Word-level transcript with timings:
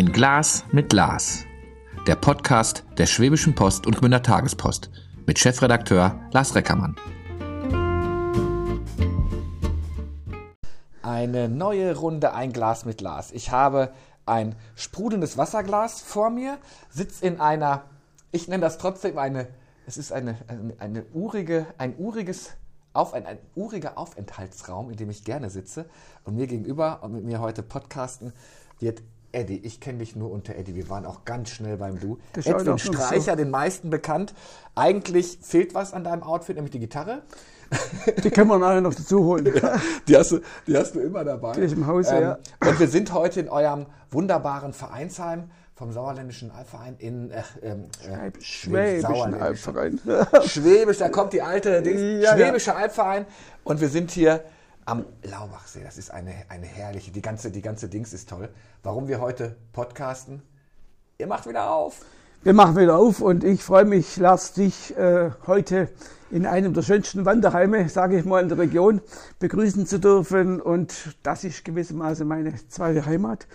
Ein 0.00 0.12
Glas 0.12 0.64
mit 0.72 0.94
Lars. 0.94 1.44
Der 2.06 2.16
Podcast 2.16 2.84
der 2.96 3.04
Schwäbischen 3.04 3.54
Post 3.54 3.86
und 3.86 3.98
Gmünder 3.98 4.22
Tagespost 4.22 4.88
mit 5.26 5.38
Chefredakteur 5.38 6.18
Lars 6.32 6.54
Reckermann. 6.54 6.96
Eine 11.02 11.50
neue 11.50 11.94
Runde 11.94 12.32
Ein 12.32 12.54
Glas 12.54 12.86
mit 12.86 13.02
Lars. 13.02 13.30
Ich 13.32 13.50
habe 13.50 13.92
ein 14.24 14.56
sprudelndes 14.74 15.36
Wasserglas 15.36 16.00
vor 16.00 16.30
mir, 16.30 16.56
sitze 16.88 17.26
in 17.26 17.38
einer, 17.38 17.84
ich 18.32 18.48
nenne 18.48 18.62
das 18.62 18.78
trotzdem 18.78 19.18
eine, 19.18 19.48
es 19.86 19.98
ist 19.98 20.12
eine, 20.12 20.38
eine, 20.46 20.76
eine 20.78 21.04
urige, 21.12 21.66
ein 21.76 21.94
uriges 21.98 22.52
auf 22.94 23.12
ein, 23.12 23.26
ein 23.26 23.36
uriger 23.54 23.98
Aufenthaltsraum, 23.98 24.88
in 24.90 24.96
dem 24.96 25.10
ich 25.10 25.24
gerne 25.24 25.50
sitze. 25.50 25.84
Und 26.24 26.36
mir 26.36 26.46
gegenüber 26.46 27.00
und 27.02 27.12
mit 27.12 27.24
mir 27.24 27.40
heute 27.40 27.62
podcasten 27.62 28.32
wird 28.78 29.02
Eddie. 29.32 29.60
Ich 29.64 29.80
kenne 29.80 29.98
dich 29.98 30.16
nur 30.16 30.30
unter 30.30 30.54
Eddie. 30.54 30.74
Wir 30.74 30.88
waren 30.88 31.06
auch 31.06 31.24
ganz 31.24 31.50
schnell 31.50 31.76
beim 31.76 31.98
Du. 32.00 32.18
Das 32.32 32.46
Edwin 32.46 32.78
Streicher, 32.78 33.32
so. 33.32 33.36
den 33.36 33.50
meisten 33.50 33.90
bekannt. 33.90 34.34
Eigentlich 34.74 35.38
fehlt 35.42 35.74
was 35.74 35.92
an 35.92 36.04
deinem 36.04 36.22
Outfit, 36.22 36.56
nämlich 36.56 36.72
die 36.72 36.80
Gitarre. 36.80 37.22
Die 38.24 38.30
können 38.30 38.48
wir 38.48 38.58
nachher 38.58 38.80
noch 38.80 38.94
dazu 38.94 39.24
holen. 39.24 39.44
Die 40.08 40.16
hast 40.16 40.32
du, 40.32 40.40
die 40.66 40.76
hast 40.76 40.94
du 40.94 41.00
immer 41.00 41.24
dabei. 41.24 41.52
Die 41.52 41.60
ist 41.60 41.72
im 41.72 41.86
Hause, 41.86 42.20
ja. 42.20 42.38
Und 42.68 42.80
wir 42.80 42.88
sind 42.88 43.12
heute 43.12 43.38
in 43.38 43.48
eurem 43.48 43.86
wunderbaren 44.10 44.72
Vereinsheim 44.72 45.50
vom 45.76 45.92
Sauerländischen 45.92 46.50
Albverein 46.50 46.96
in 46.98 47.30
äh, 47.30 47.42
ähm, 47.62 47.84
äh, 48.04 48.32
Schwäbischen 48.42 49.00
Sauerländischen. 49.02 49.76
Albverein. 49.76 50.00
Schwäbisch, 50.46 50.98
da 50.98 51.08
kommt 51.08 51.32
die 51.32 51.42
alte 51.42 51.80
Dings, 51.80 52.00
Ja, 52.00 52.36
ja. 52.36 52.36
Schwäbische 52.36 52.74
Albverein 52.74 53.24
und 53.64 53.80
wir 53.80 53.88
sind 53.88 54.10
hier 54.10 54.42
am 54.90 55.04
Laubachsee. 55.22 55.84
Das 55.84 55.98
ist 55.98 56.10
eine, 56.10 56.34
eine 56.48 56.66
herrliche, 56.66 57.12
die 57.12 57.22
ganze, 57.22 57.52
die 57.52 57.62
ganze 57.62 57.88
Dings 57.88 58.12
ist 58.12 58.28
toll. 58.28 58.48
Warum 58.82 59.06
wir 59.06 59.20
heute 59.20 59.54
podcasten? 59.72 60.42
Ihr 61.18 61.28
macht 61.28 61.46
wieder 61.46 61.70
auf. 61.70 62.00
Wir 62.42 62.54
machen 62.54 62.76
wieder 62.76 62.96
auf 62.96 63.20
und 63.20 63.44
ich 63.44 63.62
freue 63.62 63.84
mich, 63.84 64.16
Lars, 64.16 64.52
dich 64.52 64.96
äh, 64.96 65.30
heute 65.46 65.90
in 66.30 66.44
einem 66.44 66.74
der 66.74 66.82
schönsten 66.82 67.24
Wanderheime, 67.24 67.88
sage 67.88 68.18
ich 68.18 68.24
mal, 68.24 68.42
in 68.42 68.48
der 68.48 68.58
Region 68.58 69.00
begrüßen 69.38 69.86
zu 69.86 70.00
dürfen. 70.00 70.60
Und 70.60 71.14
das 71.22 71.44
ist 71.44 71.64
gewissermaßen 71.64 72.26
meine 72.26 72.54
zweite 72.66 73.06
Heimat. 73.06 73.46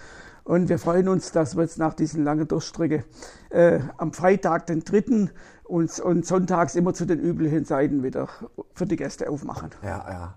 Und 0.45 0.69
wir 0.69 0.79
freuen 0.79 1.09
uns, 1.09 1.33
dass 1.33 1.57
wir 1.57 1.63
jetzt 1.63 1.79
nach 1.79 1.95
diesen 1.95 2.23
langen 2.23 2.47
Durchstrecke 2.47 3.03
äh, 3.49 3.79
am 3.97 4.13
Freitag, 4.13 4.67
den 4.67 4.85
3. 4.85 5.31
Und, 5.65 5.99
und 5.99 6.25
sonntags 6.25 6.75
immer 6.75 6.93
zu 6.93 7.05
den 7.05 7.19
üblichen 7.19 7.65
Zeiten 7.65 8.03
wieder 8.03 8.29
für 8.73 8.85
die 8.85 8.95
Gäste 8.95 9.29
aufmachen. 9.29 9.71
Ja, 9.83 10.05
ja. 10.07 10.35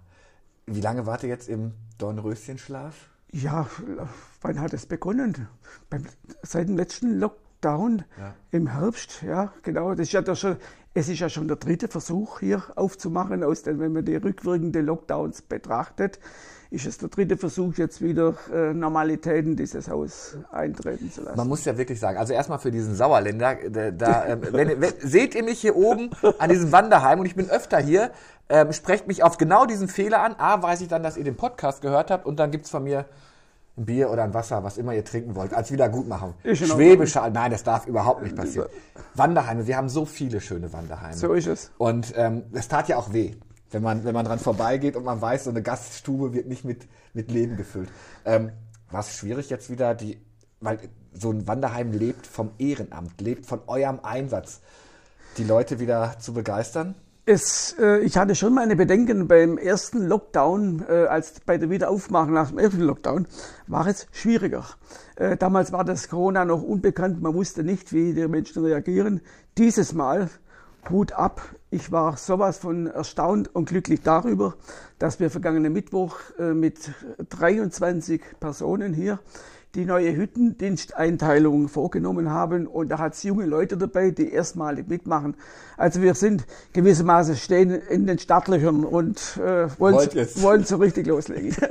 Wie 0.71 0.81
lange 0.83 1.07
wart 1.07 1.23
ihr 1.23 1.31
jetzt 1.31 1.49
im 1.49 1.73
Dornröschenschlaf? 1.99 2.95
Ja, 3.33 3.67
wann 4.43 4.61
hat 4.61 4.73
es 4.75 4.87
begonnen? 4.87 5.49
Beim, 5.89 6.05
seit 6.43 6.69
dem 6.69 6.77
letzten 6.77 7.19
Lockdown 7.19 8.05
Ja. 8.19 8.35
im 8.51 8.67
Herbst, 8.69 9.23
ja, 9.23 9.53
genau. 9.63 9.91
Das 9.95 10.09
ist 10.09 10.13
ja 10.13 10.35
schon, 10.35 10.57
es 10.95 11.09
ist 11.09 11.19
ja 11.21 11.29
schon 11.29 11.49
der 11.49 11.57
dritte 11.57 11.89
Versuch 11.89 12.41
hier 12.41 12.63
aufzumachen, 12.77 13.43
aus 13.43 13.63
den, 13.63 13.79
wenn 13.81 13.93
man 13.93 14.05
die 14.05 14.17
rückwirkenden 14.17 14.85
Lockdowns 14.85 15.43
betrachtet, 15.43 16.19
ist 16.71 16.87
es 16.87 16.99
der 16.99 17.09
dritte 17.09 17.37
Versuch, 17.37 17.75
jetzt 17.77 18.03
wieder 18.03 18.35
äh, 18.53 18.75
Normalität 18.75 19.47
in 19.47 19.57
dieses 19.57 19.89
Haus 19.89 20.37
eintreten 20.53 21.11
zu 21.11 21.23
lassen. 21.23 21.37
Man 21.37 21.49
muss 21.49 21.65
ja 21.65 21.79
wirklich 21.79 21.99
sagen, 21.99 22.19
also 22.19 22.35
erstmal 22.35 22.59
für 22.59 22.71
diesen 22.71 22.95
Sauerländer, 22.95 23.57
da, 23.71 23.91
da 23.91 24.27
ähm, 24.27 24.41
wenn, 24.51 24.81
wenn, 24.81 24.93
seht 25.01 25.35
ihr 25.35 25.43
mich 25.43 25.61
hier 25.61 25.77
oben 25.77 26.11
an 26.39 26.51
diesem 26.51 26.71
Wanderheim 26.71 27.21
und 27.21 27.27
ich 27.27 27.35
bin 27.35 27.49
öfter 27.49 27.79
hier, 27.79 28.11
ähm, 28.51 28.73
sprecht 28.73 29.09
mich 29.09 29.23
auf 29.23 29.39
genau 29.39 29.65
diesen 29.65 29.89
Fehler 29.89 30.23
an. 30.23 30.35
A, 30.39 30.63
weiß 30.63 30.83
ich 30.83 30.89
dann, 30.89 31.03
dass 31.03 31.17
ihr 31.17 31.25
den 31.25 31.37
Podcast 31.37 31.81
gehört 31.81 32.11
habt 32.11 32.27
und 32.27 32.39
dann 32.39 32.51
gibt's 32.51 32.69
von 32.71 32.85
mir 32.85 33.07
ein 33.79 33.87
Bier 33.87 34.11
oder 34.11 34.25
ein 34.25 34.35
Wasser, 34.35 34.63
was 34.65 34.77
immer 34.77 34.93
ihr 34.93 35.05
trinken 35.05 35.37
wollt, 35.37 35.55
als 35.55 35.71
Wiedergutmachung. 35.71 36.35
Schwäbische, 36.53 37.23
nein, 37.33 37.51
das 37.51 37.63
darf 37.63 37.87
überhaupt 37.87 38.23
nicht 38.23 38.37
passieren. 38.37 38.69
Wanderheime, 39.15 39.67
wir 39.67 39.77
haben 39.77 39.89
so 39.89 40.05
viele 40.05 40.41
schöne 40.41 40.73
Wanderheime. 40.73 41.15
So 41.15 41.33
ist 41.33 41.47
es. 41.47 41.71
Und 41.79 42.13
ähm, 42.17 42.43
es 42.53 42.69
tat 42.69 42.89
ja 42.89 42.97
auch 42.97 43.13
weh, 43.13 43.37
wenn 43.71 43.83
man, 43.83 44.05
wenn 44.05 44.15
man 44.15 44.25
dran 44.25 44.39
vorbeigeht 44.39 44.97
und 44.97 45.05
man 45.05 45.21
weiß, 45.21 45.45
so 45.45 45.51
eine 45.51 45.63
Gaststube 45.63 46.33
wird 46.33 46.47
nicht 46.47 46.65
mit, 46.65 46.87
mit 47.15 47.31
Leben 47.31 47.57
gefüllt. 47.57 47.91
Ähm, 48.25 48.53
War 48.91 49.01
es 49.01 49.17
schwierig 49.17 49.51
jetzt 49.51 49.71
wieder, 49.71 49.95
die, 49.95 50.19
weil 50.61 50.79
so 51.13 51.31
ein 51.31 51.47
Wanderheim 51.47 51.93
lebt 51.93 52.27
vom 52.27 52.51
Ehrenamt, 52.59 53.21
lebt 53.21 53.47
von 53.47 53.61
eurem 53.67 54.01
Einsatz, 54.03 54.61
die 55.37 55.45
Leute 55.45 55.81
wieder 55.81 56.17
zu 56.19 56.33
begeistern? 56.33 56.95
Es, 57.27 57.77
äh, 57.79 57.99
ich 57.99 58.17
hatte 58.17 58.35
schon 58.35 58.55
meine 58.55 58.75
Bedenken 58.75 59.29
beim 59.29 59.59
ersten 59.59 60.07
Lockdown, 60.07 60.83
äh, 60.89 61.05
als 61.05 61.41
bei 61.45 61.59
der 61.59 61.69
Wiederaufmachung 61.69 62.33
nach 62.33 62.49
dem 62.49 62.59
ersten 62.59 62.81
Lockdown, 62.81 63.27
war 63.67 63.87
es 63.87 64.07
schwieriger. 64.13 64.65
Äh, 65.17 65.37
damals 65.37 65.71
war 65.71 65.85
das 65.85 66.09
Corona 66.09 66.47
noch 66.47 66.63
unbekannt, 66.63 67.21
man 67.21 67.35
wusste 67.35 67.65
nicht, 67.65 67.93
wie 67.93 68.15
die 68.15 68.27
Menschen 68.29 68.65
reagieren. 68.65 69.21
Dieses 69.59 69.93
Mal, 69.93 70.31
Hut 70.91 71.13
ab, 71.13 71.43
ich 71.71 71.93
war 71.93 72.17
sowas 72.17 72.59
von 72.59 72.87
erstaunt 72.87 73.55
und 73.55 73.69
glücklich 73.69 74.01
darüber, 74.03 74.55
dass 74.99 75.21
wir 75.21 75.31
vergangenen 75.31 75.73
Mittwoch 75.73 76.17
äh, 76.39 76.55
mit 76.55 76.79
23 77.31 78.23
Personen 78.41 78.95
hier 78.95 79.19
die 79.75 79.85
neue 79.85 80.17
Hüttendiensteinteilung 80.17 81.69
vorgenommen 81.69 82.31
haben 82.31 82.67
und 82.67 82.89
da 82.89 82.99
hat 82.99 83.15
es 83.15 83.23
junge 83.23 83.45
Leute 83.45 83.77
dabei, 83.77 84.11
die 84.11 84.31
erstmalig 84.33 84.89
mitmachen. 84.89 85.37
Also 85.77 86.01
wir 86.01 86.15
sind 86.15 86.47
gewissermaßen 86.73 87.37
stehen 87.37 87.71
in 87.71 88.07
den 88.07 88.19
Startlöchern 88.19 88.85
und 88.85 89.37
äh, 89.37 89.69
wollen, 89.79 90.09
jetzt. 90.13 90.43
wollen 90.43 90.65
so 90.65 90.77
richtig 90.77 91.07
loslegen. 91.07 91.55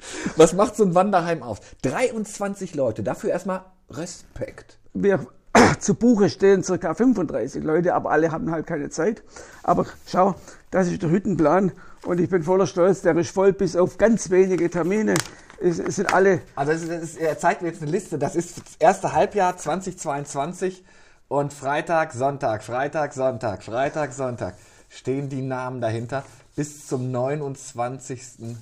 Was 0.36 0.52
macht 0.52 0.76
so 0.76 0.84
ein 0.84 0.94
Wanderheim 0.94 1.42
auf? 1.42 1.60
23 1.82 2.74
Leute, 2.74 3.02
dafür 3.02 3.30
erstmal 3.30 3.64
Respekt. 3.90 4.78
wir 4.92 5.26
zu 5.80 5.94
Buche 5.94 6.30
stehen 6.30 6.62
circa 6.62 6.94
35 6.94 7.62
Leute, 7.64 7.94
aber 7.94 8.10
alle 8.10 8.30
haben 8.32 8.50
halt 8.50 8.66
keine 8.66 8.90
Zeit. 8.90 9.22
Aber 9.62 9.86
schau, 10.06 10.34
das 10.70 10.88
ist 10.88 11.02
der 11.02 11.10
Hüttenplan 11.10 11.72
und 12.04 12.20
ich 12.20 12.28
bin 12.28 12.42
voller 12.42 12.66
Stolz, 12.66 13.02
der 13.02 13.16
ist 13.16 13.30
voll 13.30 13.52
bis 13.52 13.76
auf 13.76 13.98
ganz 13.98 14.30
wenige 14.30 14.70
Termine. 14.70 15.14
Es, 15.60 15.78
es 15.78 15.96
sind 15.96 16.12
alle 16.12 16.40
Also 16.54 16.72
das 16.72 16.82
ist, 16.82 16.90
das 16.90 17.02
ist, 17.02 17.18
er 17.18 17.38
zeigt 17.38 17.62
mir 17.62 17.68
jetzt 17.68 17.82
eine 17.82 17.90
Liste, 17.90 18.18
das 18.18 18.36
ist 18.36 18.58
das 18.58 18.76
erste 18.78 19.12
Halbjahr 19.12 19.56
2022 19.56 20.84
und 21.28 21.52
Freitag, 21.52 22.12
Sonntag, 22.12 22.62
Freitag, 22.62 23.12
Sonntag, 23.12 23.64
Freitag, 23.64 24.12
Sonntag 24.12 24.54
stehen 24.88 25.28
die 25.28 25.42
Namen 25.42 25.80
dahinter 25.80 26.24
bis 26.56 26.86
zum 26.86 27.12
29.06. 27.14 28.56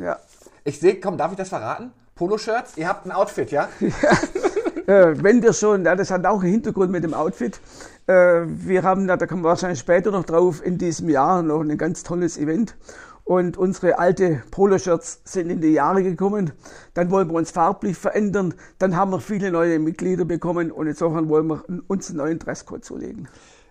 ja, 0.00 0.18
Ich 0.64 0.80
sehe, 0.80 1.00
komm, 1.00 1.18
darf 1.18 1.32
ich 1.32 1.38
das 1.38 1.48
verraten? 1.48 1.92
Poloshirts, 2.14 2.76
ihr 2.76 2.86
habt 2.88 3.06
ein 3.06 3.12
Outfit, 3.12 3.50
ja? 3.50 3.68
Äh, 4.90 5.22
wenn 5.22 5.40
wir 5.40 5.52
schon, 5.52 5.84
ja, 5.84 5.94
das 5.94 6.10
hat 6.10 6.26
auch 6.26 6.42
einen 6.42 6.50
Hintergrund 6.50 6.90
mit 6.90 7.04
dem 7.04 7.14
Outfit. 7.14 7.60
Äh, 8.08 8.42
wir 8.46 8.82
haben, 8.82 9.06
da, 9.06 9.16
kommen 9.18 9.44
wir 9.44 9.50
wahrscheinlich 9.50 9.78
später 9.78 10.10
noch 10.10 10.24
drauf, 10.24 10.66
in 10.66 10.78
diesem 10.78 11.08
Jahr 11.08 11.44
noch 11.44 11.60
ein 11.60 11.78
ganz 11.78 12.02
tolles 12.02 12.36
Event. 12.36 12.74
Und 13.22 13.56
unsere 13.56 14.00
alte 14.00 14.42
Poloshirts 14.50 15.20
sind 15.22 15.48
in 15.48 15.60
die 15.60 15.68
Jahre 15.68 16.02
gekommen. 16.02 16.50
Dann 16.94 17.08
wollen 17.12 17.28
wir 17.28 17.34
uns 17.34 17.52
farblich 17.52 17.96
verändern. 17.96 18.52
Dann 18.80 18.96
haben 18.96 19.12
wir 19.12 19.20
viele 19.20 19.52
neue 19.52 19.78
Mitglieder 19.78 20.24
bekommen 20.24 20.72
und 20.72 20.88
insofern 20.88 21.28
wollen 21.28 21.46
wir 21.46 21.62
uns 21.86 22.08
einen 22.08 22.18
neuen 22.18 22.40
Dresscode 22.40 22.84
zulegen. 22.84 23.28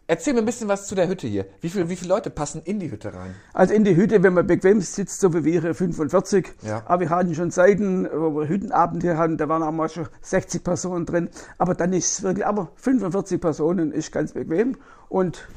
Erzähl 0.09 0.33
mir 0.33 0.39
ein 0.39 0.45
bisschen 0.45 0.67
was 0.67 0.87
zu 0.87 0.95
der 0.95 1.07
Hütte 1.07 1.27
hier. 1.27 1.45
Wie, 1.61 1.69
viel, 1.69 1.87
wie 1.87 1.95
viele 1.95 2.09
Leute 2.09 2.31
passen 2.31 2.63
in 2.65 2.79
die 2.79 2.89
Hütte 2.89 3.13
rein? 3.13 3.35
Also 3.53 3.75
in 3.75 3.83
die 3.83 3.95
Hütte, 3.95 4.23
wenn 4.23 4.33
man 4.33 4.47
bequem 4.47 4.81
sitzt, 4.81 5.19
so 5.19 5.35
wie 5.35 5.43
wir 5.43 5.61
hier 5.61 5.75
45. 5.75 6.47
Ja. 6.63 6.81
Aber 6.87 7.01
wir 7.01 7.09
hatten 7.11 7.35
schon 7.35 7.51
Zeiten, 7.51 8.09
wo 8.11 8.35
wir 8.39 8.49
Hüttenabend 8.49 9.03
hier 9.03 9.19
hatten, 9.19 9.37
da 9.37 9.47
waren 9.47 9.61
auch 9.61 9.71
mal 9.71 9.87
schon 9.87 10.07
60 10.23 10.63
Personen 10.63 11.05
drin. 11.05 11.29
Aber 11.59 11.75
dann 11.75 11.93
ist 11.93 12.11
es 12.11 12.23
wirklich, 12.23 12.43
aber 12.43 12.71
45 12.77 13.39
Personen 13.39 13.91
ist 13.91 14.11
ganz 14.11 14.33
bequem. 14.33 14.77
Und 15.09 15.47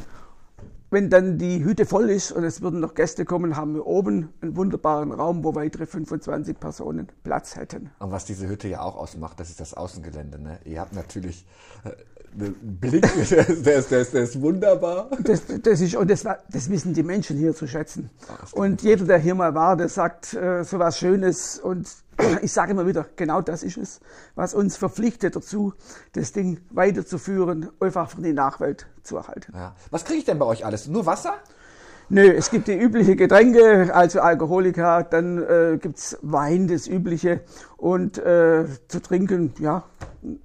wenn 0.91 1.09
dann 1.09 1.39
die 1.39 1.65
Hütte 1.65 1.87
voll 1.87 2.11
ist 2.11 2.31
und 2.31 2.45
es 2.45 2.61
würden 2.61 2.81
noch 2.81 2.93
Gäste 2.93 3.25
kommen, 3.25 3.57
haben 3.57 3.73
wir 3.73 3.87
oben 3.87 4.35
einen 4.43 4.55
wunderbaren 4.55 5.13
Raum, 5.13 5.45
wo 5.45 5.55
weitere 5.55 5.87
25 5.87 6.61
Personen 6.61 7.09
Platz 7.25 7.57
hätten. 7.57 7.91
Und 8.01 8.11
was 8.11 8.27
diese 8.27 8.47
Hütte 8.47 8.69
ja 8.69 8.83
auch 8.83 8.97
ausmacht, 8.97 9.41
das 9.41 9.49
ist 9.49 9.61
das 9.61 9.73
Außengelände. 9.73 10.39
Ne? 10.39 10.59
Ihr 10.67 10.83
habt 10.83 10.93
natürlich 10.93 11.47
äh, 11.85 11.93
Blick, 12.35 13.03
der 13.31 13.49
ist, 13.49 13.67
der 13.67 13.77
ist, 13.77 13.91
der 13.91 14.01
ist, 14.01 14.15
der 14.15 14.23
ist 14.23 14.41
wunderbar. 14.41 15.11
Das, 15.21 15.43
das 15.63 15.81
ist, 15.81 15.95
und 15.95 16.11
das, 16.11 16.23
das 16.23 16.71
wissen 16.71 16.95
die 16.95 17.03
Menschen 17.03 17.37
hier 17.37 17.55
zu 17.55 17.67
schätzen. 17.67 18.11
Und 18.53 18.83
jeder, 18.83 19.05
der 19.05 19.19
hier 19.19 19.35
mal 19.35 19.55
war, 19.55 19.77
der 19.77 19.89
sagt 19.89 20.35
äh, 20.35 20.65
so 20.65 20.79
was 20.79 20.99
Schönes. 20.99 21.59
Und 21.59 21.89
ich 22.43 22.53
sage 22.53 22.73
immer 22.73 22.87
wieder, 22.87 23.07
genau 23.17 23.43
das 23.43 23.63
ist 23.63 23.77
es, 23.77 24.01
was 24.35 24.55
uns 24.55 24.77
verpflichtet 24.77 25.37
dazu, 25.37 25.75
das 26.13 26.33
Ding 26.33 26.61
weiterzuführen, 26.71 27.69
einfach 27.81 28.11
für 28.11 28.23
die 28.23 28.33
Nachwelt 28.33 28.87
zu 29.03 29.17
erhalten. 29.17 29.53
Ja. 29.55 29.75
Was 29.91 30.05
kriege 30.05 30.21
ich 30.21 30.25
denn 30.25 30.39
bei 30.39 30.47
euch 30.47 30.65
alles? 30.65 30.87
Nur 30.87 31.07
Wasser? 31.07 31.35
Nö, 32.15 32.31
es 32.31 32.51
gibt 32.51 32.69
die 32.69 32.77
übliche 32.77 33.17
Getränke, 33.17 33.95
also 33.95 34.21
Alkoholika, 34.21 35.03
dann 35.03 35.39
äh, 35.39 35.79
gibt's 35.81 36.19
Wein, 36.21 36.69
das 36.69 36.87
übliche. 36.87 37.41
Und 37.79 38.19
äh, 38.19 38.67
zu 38.87 39.01
trinken, 39.01 39.55
ja, 39.59 39.85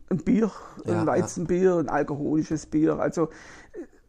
ein 0.09 0.17
Bier, 0.23 0.49
Ja, 0.85 1.01
ein 1.01 1.05
Weizenbier, 1.05 1.75
ein 1.75 1.89
alkoholisches 1.89 2.67
Bier. 2.67 2.99
Also 2.99 3.27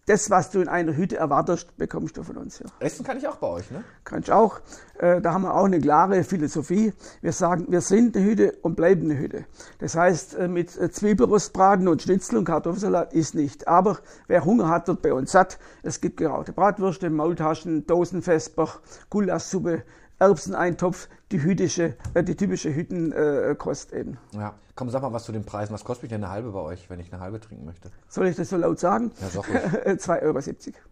das, 0.08 0.30
was 0.30 0.50
du 0.50 0.60
in 0.60 0.68
einer 0.68 0.96
Hütte 0.96 1.16
erwartest, 1.16 1.76
bekommst 1.76 2.16
du 2.16 2.22
von 2.22 2.36
uns. 2.36 2.58
Ja. 2.60 2.66
Essen 2.80 3.04
kann 3.04 3.18
ich 3.18 3.28
auch 3.28 3.36
bei 3.36 3.46
euch, 3.46 3.70
ne? 3.70 3.84
Kannst 4.04 4.30
auch. 4.30 4.60
Äh, 4.98 5.20
da 5.20 5.32
haben 5.32 5.42
wir 5.42 5.54
auch 5.54 5.64
eine 5.64 5.80
klare 5.80 6.24
Philosophie. 6.24 6.92
Wir 7.20 7.32
sagen, 7.32 7.66
wir 7.68 7.80
sind 7.80 8.16
eine 8.16 8.24
Hütte 8.24 8.52
und 8.62 8.74
bleiben 8.74 9.02
eine 9.02 9.18
Hütte. 9.18 9.44
Das 9.78 9.94
heißt, 9.94 10.34
äh, 10.34 10.48
mit 10.48 10.76
äh, 10.76 10.90
Zwiebelrostbraten 10.90 11.88
und 11.88 12.02
Schnitzel 12.02 12.38
und 12.38 12.44
Kartoffelsalat 12.44 13.12
ist 13.12 13.34
nicht. 13.34 13.68
Aber 13.68 13.98
wer 14.26 14.44
Hunger 14.44 14.68
hat, 14.68 14.88
wird 14.88 15.02
bei 15.02 15.12
uns 15.12 15.32
satt. 15.32 15.58
Es 15.82 16.00
gibt 16.00 16.16
geraute 16.16 16.52
Bratwürste, 16.52 17.10
Maultaschen, 17.10 17.86
Dosenvesper, 17.86 18.68
Gulaschsuppe, 19.10 19.82
Erbseneintopf, 20.18 21.08
die, 21.30 21.42
hütische, 21.42 21.94
äh, 22.14 22.24
die 22.24 22.36
typische 22.36 22.74
Hüttenkost 22.74 23.92
äh, 23.92 24.00
eben. 24.00 24.18
Ja, 24.32 24.54
komm, 24.74 24.90
sag 24.90 25.02
mal 25.02 25.12
was 25.12 25.24
zu 25.24 25.32
den 25.32 25.44
Preisen. 25.44 25.72
Was 25.72 25.84
kostet 25.84 26.04
mich 26.04 26.10
denn 26.10 26.24
eine 26.24 26.32
halbe 26.32 26.50
bei 26.50 26.60
euch, 26.60 26.90
wenn 26.90 27.00
ich 27.00 27.12
eine 27.12 27.22
halbe 27.22 27.40
trinken 27.40 27.64
möchte? 27.64 27.90
Soll 28.08 28.26
ich 28.26 28.36
das 28.36 28.48
so 28.48 28.56
laut 28.56 28.80
sagen? 28.80 29.12
Ja, 29.20 29.28
sag 29.28 29.48
ruhig. 29.48 29.58
2,70 30.02 30.22
Euro. 30.22 30.38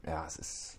Ja, 0.07 0.25
es 0.27 0.37
ist. 0.37 0.79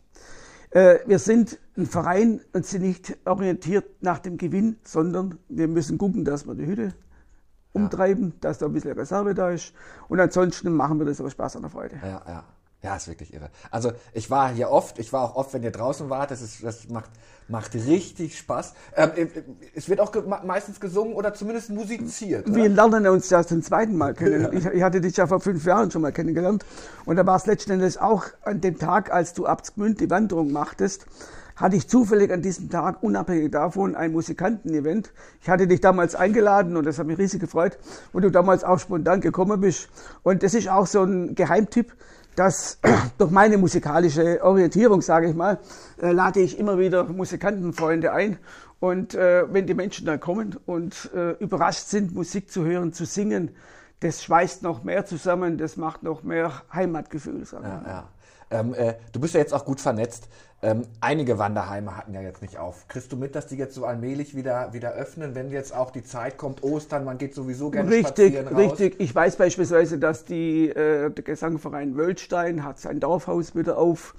Äh, 0.72 1.00
wir 1.06 1.20
sind 1.20 1.60
ein 1.78 1.86
Verein 1.86 2.42
und 2.54 2.66
sind 2.66 2.84
nicht 2.84 3.18
orientiert 3.26 4.02
nach 4.02 4.20
dem 4.20 4.38
Gewinn, 4.38 4.78
sondern 4.84 5.40
wir 5.50 5.68
müssen 5.68 5.98
gucken, 5.98 6.26
dass 6.26 6.46
wir 6.46 6.56
die 6.56 6.66
Hütte 6.66 6.94
umtreiben, 7.74 8.34
dass 8.42 8.58
da 8.58 8.66
ein 8.66 8.74
bisschen 8.74 8.94
Reserve 8.94 9.34
da 9.34 9.52
ist. 9.52 9.74
Und 10.10 10.20
ansonsten 10.20 10.72
machen 10.72 11.00
wir 11.00 11.06
das 11.06 11.20
aber 11.20 11.30
Spaß 11.30 11.58
an 11.58 11.62
der 11.64 11.72
Freude. 11.72 11.96
Ja, 12.04 12.22
ja. 12.28 12.44
Ja, 12.84 12.96
ist 12.96 13.08
wirklich 13.08 13.34
irre. 13.34 13.50
Also 13.72 13.92
ich 14.14 14.30
war 14.30 14.52
hier 14.52 14.70
oft, 14.70 15.00
ich 15.00 15.12
war 15.12 15.24
auch 15.24 15.36
oft, 15.36 15.54
wenn 15.54 15.64
ihr 15.64 15.72
draußen 15.72 16.12
wart, 16.12 16.30
das, 16.30 16.44
ist, 16.44 16.64
das 16.64 16.88
macht, 16.90 17.10
macht 17.48 17.74
richtig 17.74 18.38
Spaß. 18.38 18.74
Ähm, 18.96 19.12
äh, 19.16 19.28
es 19.74 19.90
wird 19.90 20.00
auch 20.00 20.12
ge 20.12 20.22
meistens 20.46 20.80
gesungen 20.80 21.14
oder 21.14 21.34
zumindest 21.34 21.72
musiziert. 21.72 22.54
Wir 22.54 22.70
lernen 22.70 23.08
uns 23.08 23.32
ja 23.32 23.44
zum 23.44 23.64
zweiten 23.64 23.98
Mal 23.98 24.14
kennen. 24.14 24.50
Ich, 24.54 24.66
ich, 24.66 24.84
hatte 24.84 25.02
dich 25.02 25.18
ja 25.18 25.26
vor 25.26 25.40
fünf 25.40 25.66
Jahren 25.66 25.90
schon 25.90 26.04
mal 26.04 26.12
kennengelernt. 26.12 26.66
Und 27.06 27.16
da 27.16 27.26
war 27.26 27.36
es 27.36 27.48
letzten 27.48 27.72
Endes 27.72 27.98
auch 27.98 28.26
an 28.44 28.62
dem 28.62 28.78
Tag, 28.78 29.12
als 29.12 29.34
du 29.34 29.48
Abtsgmünd 29.48 30.00
die 30.00 30.12
Wanderung 30.12 30.52
machtest, 30.52 31.08
hatte 31.56 31.76
ich 31.76 31.90
zufällig 31.90 32.32
an 32.32 32.44
diesem 32.44 32.70
Tag, 32.70 33.02
unabhängig 33.02 33.52
davon, 33.52 33.96
ein 33.96 34.12
Musikanten-Event. 34.12 35.12
Ich 35.42 35.50
hatte 35.50 35.66
dich 35.66 35.82
damals 35.82 36.14
eingeladen 36.14 36.78
und 36.78 36.86
das 36.86 37.00
hat 37.00 37.08
mich 37.08 37.18
riesig 37.18 37.42
gefreut, 37.42 37.80
wo 38.14 38.20
du 38.20 38.30
damals 38.30 38.64
auch 38.64 38.78
spontan 38.78 39.22
gekommen 39.22 39.60
bist. 39.60 39.90
Und 40.22 40.44
das 40.44 40.54
ist 40.54 40.70
auch 40.70 40.86
so 40.86 41.02
ein 41.02 41.34
Geheimtipp, 41.34 41.94
dass 42.38 42.80
durch 43.18 43.32
meine 43.32 43.58
musikalische 43.58 44.42
Orientierung, 44.44 45.02
sage 45.02 45.28
ich 45.28 45.36
mal, 45.36 45.60
äh, 46.02 46.12
lade 46.12 46.40
ich 46.40 46.58
immer 46.58 46.78
wieder 46.78 47.04
Musikantenfreunde 47.04 48.14
ein. 48.14 48.38
Und 48.80 49.16
äh, 49.16 49.52
wenn 49.52 49.66
die 49.66 49.74
Menschen 49.74 50.06
dann 50.06 50.20
kommen 50.20 50.56
und 50.68 51.10
äh, 51.16 51.32
überrascht 51.40 51.88
sind, 51.88 52.14
Musik 52.14 52.52
zu 52.52 52.64
hören, 52.64 52.94
zu 52.94 53.06
singen, 53.06 53.56
das 54.02 54.24
schweißt 54.24 54.62
noch 54.62 54.84
mehr 54.84 55.06
zusammen, 55.06 55.58
das 55.58 55.78
macht 55.78 56.04
noch 56.04 56.22
mehr 56.22 56.52
Heimatgefühl. 56.72 57.44
Sagen 57.44 57.66
ja, 57.66 57.84
ja. 57.88 58.10
Ähm, 58.50 58.76
äh, 58.76 58.94
du 59.12 59.20
bist 59.20 59.34
ja 59.34 59.40
jetzt 59.40 59.54
auch 59.54 59.66
gut 59.66 59.82
vernetzt. 59.82 60.30
Ähm, 60.64 60.86
einige 61.02 61.38
Wanderheime 61.38 61.96
hatten 61.96 62.16
ja 62.16 62.22
jetzt 62.22 62.42
nicht 62.42 62.58
auf. 62.58 62.88
Kriegst 62.88 63.12
du 63.12 63.16
mit, 63.16 63.36
dass 63.36 63.46
die 63.46 63.58
jetzt 63.58 63.76
so 63.76 63.86
allmählich 63.86 64.36
wieder, 64.36 64.74
wieder 64.74 64.94
öffnen, 64.94 65.36
wenn 65.36 65.52
jetzt 65.52 65.72
auch 65.72 65.92
die 65.92 66.04
Zeit 66.04 66.38
kommt, 66.38 66.64
Ostern, 66.64 67.06
man 67.06 67.20
geht 67.20 67.36
sowieso 67.36 67.70
gerne 67.70 67.92
richtig, 67.92 68.08
spazieren 68.08 68.48
raus? 68.48 68.58
Richtig, 68.58 68.96
ich 69.00 69.14
weiß 69.14 69.36
beispielsweise, 69.36 70.00
dass 70.00 70.26
die, 70.26 70.70
äh, 70.70 71.12
der 71.12 71.24
Gesangverein 71.24 71.96
Wölstein 71.96 72.64
hat 72.64 72.80
sein 72.80 73.00
Dorfhaus 73.00 73.56
wieder 73.56 73.78
auf, 73.78 74.16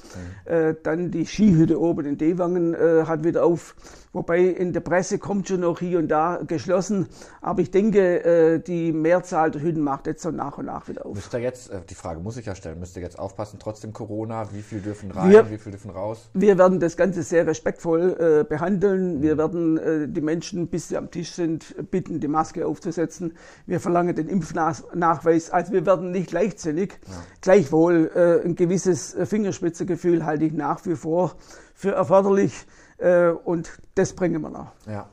mhm. 0.47 0.53
äh, 0.53 0.75
dann 0.81 1.11
die 1.11 1.27
Skihütte 1.27 1.81
oben 1.81 2.07
in 2.07 2.19
Dewangen 2.19 2.73
äh, 2.73 3.05
hat 3.05 3.25
wieder 3.25 3.45
auf, 3.45 3.75
wobei 4.19 4.41
in 4.41 4.73
der 4.73 4.81
Presse 4.81 5.19
kommt 5.19 5.47
schon 5.49 5.61
noch 5.61 5.79
hier 5.79 6.01
und 6.01 6.09
da 6.09 6.41
geschlossen, 6.45 7.09
aber 7.41 7.63
ich 7.63 7.71
denke, 7.71 8.25
äh, 8.25 8.59
die 8.59 8.93
Mehrzahl 8.93 9.53
der 9.53 9.63
Hütten 9.63 9.81
macht 9.81 10.09
jetzt 10.09 10.23
so 10.23 10.33
nach 10.33 10.59
und 10.59 10.67
nach 10.67 10.89
wieder 10.89 11.07
auf. 11.07 11.15
Müsst 11.15 11.33
ihr 11.33 11.39
jetzt, 11.39 11.71
äh, 11.71 11.81
die 11.89 11.95
Frage 11.95 12.19
muss 12.19 12.37
ich 12.37 12.47
ja 12.47 12.57
stellen, 12.57 12.81
müsst 12.81 12.97
ihr 12.97 13.03
jetzt 13.03 13.19
aufpassen, 13.19 13.59
trotzdem 13.61 13.93
Corona, 13.93 14.53
wie 14.53 14.63
viel 14.63 14.81
dürfen 14.81 15.13
rein, 15.13 15.31
Wir, 15.31 15.51
wie 15.51 15.59
viel 15.59 15.71
dürfen 15.71 15.91
raus? 15.91 16.29
Wir 16.35 16.59
werden 16.59 16.81
das 16.81 16.97
Ganze 16.97 17.23
sehr 17.23 17.47
respektvoll 17.47 18.17
äh, 18.19 18.45
behandeln. 18.45 19.23
Wir 19.23 19.39
werden 19.39 19.79
äh, 19.79 20.09
die 20.09 20.21
Menschen, 20.21 20.67
bis 20.67 20.89
sie 20.89 20.97
am 20.97 21.13
Tisch 21.13 21.33
sind, 21.33 21.77
bitten, 21.91 22.19
die 22.19 22.29
Maske 22.29 22.67
aufzusetzen. 22.67 23.37
Wir 23.67 23.79
verlangen 23.79 24.17
den 24.17 24.29
Impfnachweis. 24.29 25.51
Also 25.51 25.73
wir 25.73 25.87
werden 25.87 26.11
nicht 26.11 26.33
leichtsinnig. 26.33 26.99
Ja. 27.07 27.15
Gleichwohl 27.41 28.11
ein 28.45 28.55
gewisses 28.57 29.17
Fingerspitzegefühl 29.25 30.25
halte 30.25 30.45
ich 30.45 30.53
nach 30.53 30.85
wie 30.87 30.97
vor 30.97 31.37
für 31.75 31.93
erforderlich 31.93 32.67
äh, 32.99 33.29
und 33.29 33.71
das 33.95 34.13
bringen 34.13 34.41
wir 34.43 34.51
noch. 34.51 34.73
Ja. 34.87 35.09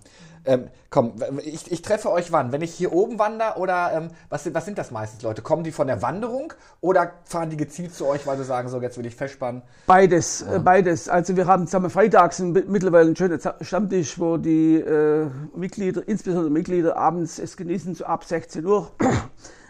Ähm, 0.48 0.70
komm, 0.92 1.14
ich, 1.44 1.72
ich, 1.72 1.82
treffe 1.82 2.12
euch 2.12 2.32
wann? 2.32 2.52
Wenn 2.52 2.62
ich 2.62 2.72
hier 2.72 2.94
oben 2.94 3.18
wandere 3.18 3.58
oder 3.58 3.92
ähm, 3.94 4.10
was, 4.30 4.54
was, 4.54 4.66
sind 4.66 4.78
das 4.78 4.92
meistens 4.92 5.24
Leute? 5.24 5.42
Kommen 5.42 5.64
die 5.64 5.72
von 5.72 5.88
der 5.88 6.04
Wanderung 6.04 6.54
oder 6.82 7.14
fahren 7.24 7.50
die 7.50 7.58
gezielt 7.58 7.96
zu 7.96 8.06
euch, 8.06 8.28
weil 8.28 8.38
sie 8.38 8.44
sagen, 8.44 8.70
so 8.70 8.80
jetzt 8.80 8.98
will 8.98 9.08
ich 9.08 9.16
festspannen? 9.16 9.64
Beides, 9.88 10.46
ja. 10.48 10.58
äh, 10.58 10.60
beides. 10.60 11.10
Also 11.10 11.36
wir 11.36 11.48
haben 11.48 11.72
wir, 11.72 11.90
freitags 11.90 12.40
mittlerweile 12.40 13.08
einen 13.08 13.16
schönen 13.16 13.40
Stammtisch, 13.62 14.20
wo 14.20 14.38
die 14.38 14.76
äh, 14.76 15.26
Mitglieder, 15.56 16.08
insbesondere 16.08 16.52
Mitglieder, 16.52 16.96
abends 16.96 17.40
es 17.40 17.58
genießen, 17.58 17.96
so 17.96 18.06
ab 18.06 18.24
16 18.24 18.64
Uhr 18.66 18.92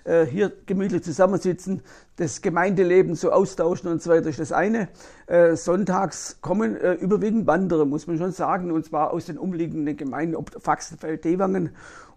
äh, 0.06 0.26
hier 0.26 0.52
gemütlich 0.66 1.04
zusammensitzen, 1.04 1.82
das 2.18 2.42
Gemeindeleben 2.42 3.16
so 3.16 3.32
austauschen 3.32 3.92
und 3.92 4.02
so 4.02 4.12
weiter 4.12 4.30
ist 4.30 4.40
das 4.40 4.52
eine. 4.52 4.88
Äh, 5.26 5.56
sonntags 5.56 6.38
kommen 6.42 6.76
äh, 6.78 6.94
überwiegend 6.94 7.48
Wanderer, 7.48 7.86
muss 7.86 8.08
man 8.08 8.18
schon 8.18 8.32
sagen, 8.32 8.72
und 8.72 8.86
zwar 8.86 9.12
aus 9.12 9.26
den 9.26 9.38
umliegenden 9.38 9.98
Gemeinden, 9.98 10.36
ob 10.36 10.62
Faxenfeld, 10.62 11.26
Dewangen. 11.26 11.72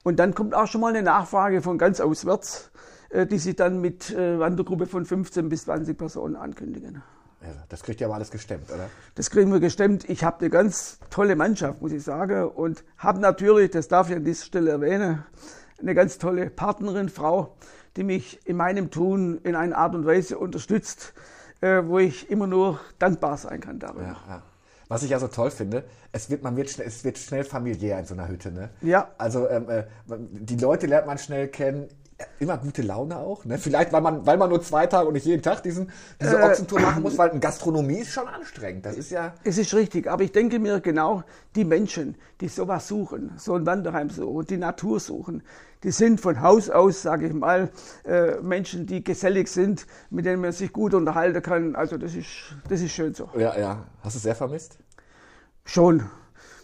Und 0.05 0.19
dann 0.19 0.35
kommt 0.35 0.55
auch 0.55 0.67
schon 0.67 0.82
mal 0.82 0.88
eine 0.88 1.02
Nachfrage 1.02 1.62
von 1.62 1.79
ganz 1.79 2.00
auswärts, 2.00 2.70
äh, 3.08 3.26
die 3.26 3.38
sich 3.38 3.56
dann 3.56 3.81
mit 3.81 4.11
äh, 4.11 4.38
Wandergruppe 4.38 4.87
von 4.87 5.06
15 5.06 5.49
bis 5.49 5.64
20 5.64 5.96
Personen 5.96 6.37
ankündigen. 6.37 7.02
das 7.70 7.82
kriegt 7.82 8.02
ihr 8.02 8.06
aber 8.06 8.17
alles 8.17 8.31
gestemmt, 8.31 8.70
oder? 8.70 8.90
Das 9.14 9.31
kriegen 9.31 9.50
wir 9.50 9.61
gestemmt. 9.61 10.08
Ich 10.11 10.25
habe 10.25 10.40
eine 10.40 10.50
ganz 10.50 10.99
tolle 11.08 11.37
Mannschaft, 11.37 11.81
muss 11.81 11.93
ich 11.93 12.02
sagen, 12.02 12.49
und 12.49 12.85
habe 12.99 13.19
natürlich, 13.19 13.70
das 13.70 13.88
darf 13.88 14.11
ich 14.11 14.17
an 14.17 14.25
dieser 14.25 14.44
Stelle 14.44 14.70
erwähnen, 14.73 15.25
eine 15.80 15.94
ganz 15.94 16.19
tolle 16.19 16.50
Partnerin, 16.50 17.08
Frau, 17.08 17.56
die 17.96 18.04
mich 18.04 18.46
in 18.46 18.56
meinem 18.56 18.90
Tun 18.90 19.38
in 19.42 19.54
einer 19.54 19.76
Art 19.76 19.94
und 19.94 20.06
Weise 20.06 20.38
unterstützt, 20.38 21.14
äh, 21.60 21.82
wo 21.84 21.98
ich 21.98 22.30
immer 22.30 22.46
nur 22.46 22.80
dankbar 22.98 23.36
sein 23.36 23.60
kann 23.60 23.78
darüber. 23.78 24.02
Ja, 24.02 24.16
ja. 24.28 24.42
Was 24.88 25.02
ich 25.02 25.10
ja 25.10 25.19
so 25.19 25.28
toll 25.28 25.50
finde, 25.50 25.84
es 26.12 26.30
wird, 26.30 26.42
man 26.42 26.56
wird, 26.56 26.70
schnell, 26.70 26.86
es 26.86 27.04
wird 27.04 27.19
schnell 27.19 27.44
familiär 27.44 27.98
in 27.98 28.06
so 28.06 28.14
einer 28.14 28.26
Hütte. 28.26 28.50
Ne? 28.50 28.70
Ja. 28.80 29.10
Also 29.19 29.46
ähm, 29.48 29.69
äh, 29.69 29.84
die 30.08 30.56
Leute 30.56 30.86
lernt 30.86 31.06
man 31.06 31.19
schnell 31.19 31.48
kennen 31.48 31.88
immer 32.41 32.59
gute 32.59 32.82
Laune 32.82 33.17
auch. 33.17 33.44
Ne? 33.44 33.59
Vielleicht, 33.59 33.93
weil 33.93 34.00
man, 34.00 34.26
weil 34.26 34.37
man 34.37 34.49
nur 34.49 34.61
zwei 34.62 34.87
Tage 34.87 35.09
und 35.09 35.15
nicht 35.15 35.26
jeden 35.26 35.43
Tag 35.43 35.62
diesen, 35.62 35.91
diese 36.20 36.38
äh, 36.38 36.43
Ochsentour 36.43 36.81
machen 36.81 37.03
muss, 37.03 37.17
weil 37.17 37.38
Gastronomie 37.38 37.99
ist 37.99 38.12
schon 38.12 38.26
anstrengend. 38.26 38.87
Das 38.87 38.97
ist 38.97 39.11
ja. 39.11 39.35
Es 39.45 39.59
ist 39.59 39.73
richtig, 39.75 40.09
aber 40.09 40.25
ich 40.25 40.33
denke 40.33 40.59
mir 40.59 40.81
genau, 40.81 41.23
die 41.54 41.64
Menschen, 41.64 42.16
die 42.40 42.49
sowas 42.49 42.88
suchen, 42.88 43.33
so 43.37 43.54
ein 43.54 43.66
Wanderheim 43.66 44.11
suchen, 44.11 44.47
die 44.47 44.57
Natur 44.57 45.00
suchen, 45.00 45.42
die 45.85 45.92
sind 45.92 46.21
von 46.21 46.40
Haus 46.42 46.71
aus, 46.71 47.02
sage 47.02 47.28
ich 47.28 47.33
mal, 47.33 47.71
äh, 48.04 48.40
Menschen, 48.40 48.87
die 48.87 49.04
gesellig 49.04 49.49
sind, 49.49 49.87
mit 50.11 50.26
denen 50.26 50.42
man 50.42 50.52
sich 50.52 50.73
gut 50.73 50.95
unterhalten 50.95 51.40
kann. 51.40 51.76
Also 51.76 51.99
das 51.99 52.14
ist, 52.14 52.28
das 52.69 52.81
ist 52.81 52.92
schön 52.92 53.14
so. 53.14 53.28
Ja, 53.37 53.57
ja. 53.57 53.87
Hast 54.02 54.16
du 54.16 54.19
es 54.19 54.23
sehr 54.25 54.35
vermisst? 54.35 54.78
Schon. 55.64 56.02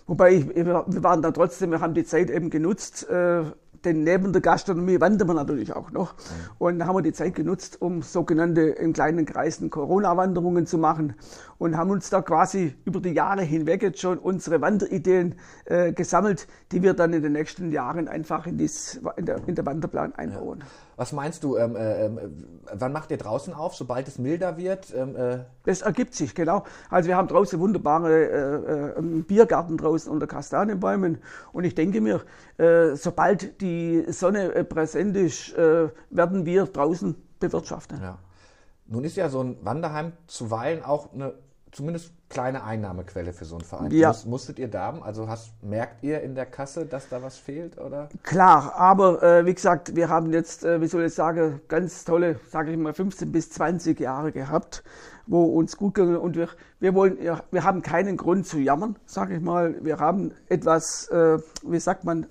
Wobei 0.06 0.32
ich, 0.34 0.54
wir 0.54 0.84
waren 1.02 1.22
da 1.22 1.30
trotzdem, 1.30 1.70
wir 1.70 1.80
haben 1.80 1.94
die 1.94 2.04
Zeit 2.04 2.28
eben 2.28 2.50
genutzt, 2.50 3.08
äh, 3.08 3.44
denn 3.84 4.04
neben 4.04 4.32
der 4.32 4.42
Gastronomie 4.42 5.00
wandern 5.00 5.28
wir 5.28 5.34
natürlich 5.34 5.74
auch 5.74 5.90
noch. 5.90 6.14
Und 6.58 6.78
da 6.78 6.86
haben 6.86 6.96
wir 6.96 7.02
die 7.02 7.12
Zeit 7.12 7.34
genutzt, 7.34 7.80
um 7.80 8.02
sogenannte 8.02 8.62
in 8.62 8.92
kleinen 8.92 9.26
Kreisen 9.26 9.70
Corona-Wanderungen 9.70 10.66
zu 10.66 10.78
machen 10.78 11.14
und 11.58 11.76
haben 11.76 11.90
uns 11.90 12.10
da 12.10 12.22
quasi 12.22 12.74
über 12.84 13.00
die 13.00 13.12
Jahre 13.12 13.42
hinweg 13.42 13.82
jetzt 13.82 14.00
schon 14.00 14.18
unsere 14.18 14.60
Wanderideen 14.60 15.34
äh, 15.66 15.92
gesammelt, 15.92 16.46
die 16.72 16.82
wir 16.82 16.94
dann 16.94 17.12
in 17.12 17.22
den 17.22 17.32
nächsten 17.32 17.72
Jahren 17.72 18.08
einfach 18.08 18.46
in, 18.46 18.58
dies, 18.58 19.00
in, 19.16 19.26
der, 19.26 19.40
in 19.46 19.54
der 19.54 19.66
Wanderplan 19.66 20.14
einbauen. 20.14 20.60
Ja. 20.60 20.66
Was 20.96 21.12
meinst 21.12 21.44
du, 21.44 21.56
ähm, 21.56 21.76
äh, 21.76 22.06
ähm, 22.06 22.60
wann 22.72 22.92
macht 22.92 23.10
ihr 23.10 23.16
draußen 23.16 23.52
auf, 23.52 23.74
sobald 23.74 24.08
es 24.08 24.18
milder 24.18 24.56
wird? 24.56 24.92
Ähm, 24.94 25.16
äh 25.16 25.38
das 25.64 25.82
ergibt 25.82 26.14
sich, 26.14 26.34
genau. 26.34 26.64
Also 26.90 27.08
wir 27.08 27.16
haben 27.16 27.28
draußen 27.28 27.58
wunderbare 27.58 28.96
äh, 28.96 28.98
äh 28.98 29.22
Biergarten 29.22 29.76
draußen 29.76 30.10
unter 30.10 30.26
Kastanienbäumen 30.26 31.18
und 31.52 31.64
ich 31.64 31.74
denke 31.74 32.00
mir, 32.00 32.22
äh, 32.58 32.94
sobald 32.94 33.60
die 33.60 34.04
Sonne 34.08 34.54
äh, 34.54 34.64
präsent 34.64 35.16
ist, 35.16 35.56
werden 35.56 36.46
wir 36.46 36.66
draußen 36.66 37.14
bewirtschaften. 37.38 38.00
Ja. 38.00 38.18
Nun 38.86 39.04
ist 39.04 39.16
ja 39.16 39.28
so 39.28 39.42
ein 39.42 39.56
Wanderheim 39.62 40.12
zuweilen 40.26 40.82
auch 40.82 41.12
eine 41.12 41.34
zumindest 41.74 42.12
kleine 42.30 42.64
Einnahmequelle 42.64 43.32
für 43.32 43.44
so 43.44 43.56
einen 43.56 43.64
Verein. 43.64 43.90
Ja. 43.90 44.08
Muss, 44.08 44.24
musstet 44.24 44.58
ihr 44.58 44.68
da, 44.68 44.98
also 45.00 45.28
hast, 45.28 45.62
merkt 45.62 46.02
ihr 46.02 46.22
in 46.22 46.34
der 46.34 46.46
Kasse, 46.46 46.86
dass 46.86 47.08
da 47.08 47.22
was 47.22 47.36
fehlt? 47.36 47.78
Oder? 47.78 48.08
Klar, 48.22 48.74
aber 48.76 49.22
äh, 49.22 49.46
wie 49.46 49.54
gesagt, 49.54 49.94
wir 49.96 50.08
haben 50.08 50.32
jetzt, 50.32 50.64
äh, 50.64 50.80
wie 50.80 50.86
soll 50.86 51.04
ich 51.04 51.14
sagen, 51.14 51.60
ganz 51.68 52.04
tolle, 52.04 52.40
sage 52.48 52.70
ich 52.70 52.78
mal, 52.78 52.94
15 52.94 53.30
bis 53.32 53.50
20 53.50 53.98
Jahre 54.00 54.32
gehabt, 54.32 54.84
wo 55.26 55.44
uns 55.44 55.76
gut 55.76 55.94
ging 55.94 56.16
und 56.16 56.36
wir, 56.36 56.48
wir 56.80 56.94
wollen, 56.94 57.20
ja, 57.22 57.42
wir 57.50 57.64
haben 57.64 57.82
keinen 57.82 58.16
Grund 58.16 58.46
zu 58.46 58.58
jammern, 58.58 58.96
sage 59.06 59.36
ich 59.36 59.40
mal. 59.40 59.76
Wir 59.84 59.98
haben 59.98 60.32
etwas, 60.48 61.08
äh, 61.08 61.38
wie 61.64 61.80
sagt 61.80 62.04
man, 62.04 62.26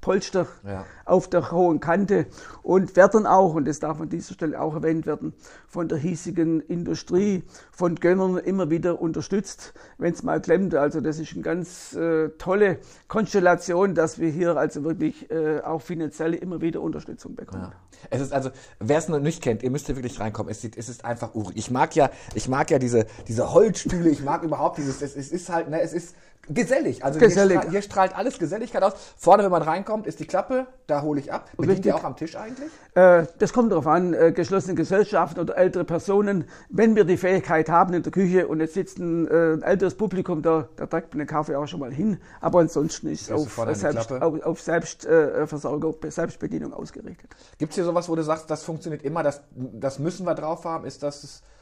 Polster 0.00 0.46
ja. 0.66 0.84
auf 1.04 1.28
der 1.28 1.50
hohen 1.50 1.80
Kante 1.80 2.26
und 2.62 2.96
werden 2.96 3.26
auch, 3.26 3.54
und 3.54 3.66
das 3.66 3.80
darf 3.80 4.00
an 4.00 4.08
dieser 4.08 4.34
Stelle 4.34 4.60
auch 4.60 4.74
erwähnt 4.74 5.06
werden, 5.06 5.34
von 5.68 5.88
der 5.88 5.98
hiesigen 5.98 6.60
Industrie, 6.60 7.44
von 7.70 7.96
Gönnern 7.96 8.38
immer 8.38 8.70
wieder 8.70 9.00
unterstützt, 9.00 9.74
wenn 9.98 10.12
es 10.12 10.22
mal 10.22 10.40
klemmt. 10.40 10.74
Also 10.74 11.00
das 11.00 11.18
ist 11.18 11.32
eine 11.34 11.42
ganz 11.42 11.94
äh, 11.94 12.30
tolle 12.38 12.78
Konstellation, 13.08 13.94
dass 13.94 14.18
wir 14.18 14.30
hier 14.30 14.56
also 14.56 14.84
wirklich 14.84 15.30
äh, 15.30 15.60
auch 15.60 15.82
finanziell 15.82 16.34
immer 16.34 16.60
wieder 16.60 16.80
Unterstützung 16.80 17.34
bekommen. 17.34 17.64
Ja. 17.64 17.72
Es 18.08 18.20
ist 18.22 18.32
also, 18.32 18.50
wer 18.78 18.98
es 18.98 19.08
noch 19.08 19.20
nicht 19.20 19.42
kennt, 19.42 19.62
ihr 19.62 19.70
müsst 19.70 19.86
hier 19.86 19.96
wirklich 19.96 20.18
reinkommen. 20.18 20.50
Es, 20.50 20.62
sieht, 20.62 20.78
es 20.78 20.88
ist 20.88 21.04
einfach 21.04 21.34
urig. 21.34 21.56
Ich 21.56 21.70
mag 21.70 21.94
ja, 21.94 22.10
ich 22.34 22.48
mag 22.48 22.70
ja 22.70 22.78
diese, 22.78 23.04
diese 23.28 23.52
Holzstühle, 23.52 24.08
ich 24.08 24.22
mag 24.22 24.42
überhaupt 24.42 24.78
dieses, 24.78 25.02
es, 25.02 25.14
es 25.16 25.30
ist 25.30 25.50
halt, 25.50 25.68
ne, 25.68 25.80
es 25.82 25.92
ist 25.92 26.14
gesellig. 26.48 27.04
Also 27.04 27.18
gesellig. 27.18 27.52
Hier, 27.52 27.60
strahlt, 27.60 27.70
hier 27.70 27.82
strahlt 27.82 28.16
alles 28.16 28.38
Geselligkeit 28.38 28.82
aus. 28.82 28.92
Vorne, 29.16 29.44
wenn 29.44 29.50
man 29.50 29.62
reinkommt, 29.62 30.06
ist 30.06 30.20
die 30.20 30.26
Klappe, 30.26 30.66
da 30.86 31.02
hole 31.02 31.20
ich 31.20 31.32
ab. 31.32 31.48
Bedient 31.56 31.86
ihr 31.86 31.94
auch 31.94 32.04
am 32.04 32.16
Tisch 32.16 32.36
eigentlich? 32.36 32.70
Äh, 32.94 33.26
das 33.38 33.52
kommt 33.52 33.72
darauf 33.72 33.86
an, 33.86 34.14
äh, 34.14 34.32
geschlossene 34.32 34.74
Gesellschaften 34.74 35.40
oder 35.40 35.56
ältere 35.56 35.84
Personen. 35.84 36.44
Wenn 36.68 36.96
wir 36.96 37.04
die 37.04 37.16
Fähigkeit 37.16 37.68
haben 37.68 37.94
in 37.94 38.02
der 38.02 38.12
Küche 38.12 38.48
und 38.48 38.60
jetzt 38.60 38.74
sitzt 38.74 38.98
ein 38.98 39.28
äh, 39.28 39.60
älteres 39.60 39.94
Publikum 39.94 40.42
da, 40.42 40.68
da 40.76 40.86
trägt 40.86 41.12
man 41.12 41.18
den 41.18 41.28
Kaffee 41.28 41.56
auch 41.56 41.66
schon 41.66 41.80
mal 41.80 41.92
hin. 41.92 42.18
Aber 42.40 42.60
ansonsten 42.60 43.08
ist 43.08 43.22
es 43.22 43.32
auf, 43.32 43.60
selbst, 43.74 44.12
auf, 44.12 44.42
auf 44.42 44.60
Selbstversorgung, 44.60 45.96
Selbstbedienung 46.08 46.72
ausgerichtet. 46.72 47.30
Gibt 47.58 47.72
es 47.72 47.76
hier 47.76 47.84
sowas, 47.84 48.08
wo 48.08 48.16
du 48.16 48.22
sagst, 48.22 48.50
das 48.50 48.64
funktioniert 48.64 49.02
immer, 49.02 49.22
das, 49.22 49.42
das 49.54 49.98
müssen 49.98 50.26
wir 50.26 50.34
drauf 50.34 50.64
haben? 50.64 50.84
Ist 50.84 51.02
das 51.02 51.24
äh, 51.24 51.59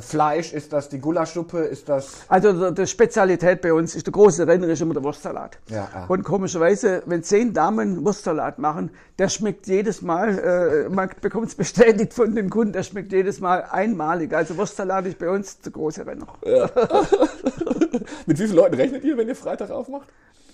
Fleisch? 0.00 0.52
Ist 0.52 0.72
das 0.72 0.88
die 0.88 0.98
Gulaschsuppe? 0.98 1.58
Ist 1.58 1.88
das. 1.88 2.22
Also 2.28 2.70
die 2.70 2.86
Spezialität 2.86 3.60
bei 3.60 3.72
uns 3.72 3.94
ist 3.94 4.06
der 4.06 4.12
große 4.12 4.46
Renner 4.46 4.68
ist 4.68 4.80
immer 4.80 4.94
der 4.94 5.02
Wurstsalat. 5.02 5.58
Ja, 5.68 5.88
ja. 5.92 6.04
Und 6.06 6.22
komischerweise, 6.22 7.02
wenn 7.06 7.22
zehn 7.22 7.52
Damen 7.52 8.04
Wurstsalat 8.04 8.58
machen, 8.58 8.90
der 9.18 9.28
schmeckt 9.28 9.66
jedes 9.66 10.02
Mal, 10.02 10.38
äh, 10.38 10.88
man 10.88 11.10
bekommt 11.20 11.48
es 11.48 11.54
bestätigt 11.54 12.14
von 12.14 12.34
den 12.34 12.50
Kunden, 12.50 12.72
der 12.72 12.82
schmeckt 12.82 13.12
jedes 13.12 13.40
Mal 13.40 13.64
einmalig. 13.70 14.32
Also 14.32 14.56
Wurstsalat 14.56 15.06
ist 15.06 15.18
bei 15.18 15.28
uns 15.28 15.58
der 15.60 15.72
große 15.72 16.06
Renner. 16.06 16.26
Ja. 16.44 16.70
Mit 18.26 18.38
wie 18.38 18.44
vielen 18.44 18.56
Leuten 18.56 18.74
rechnet 18.76 19.04
ihr, 19.04 19.16
wenn 19.16 19.28
ihr 19.28 19.36
Freitag 19.36 19.70
aufmacht? 19.70 20.08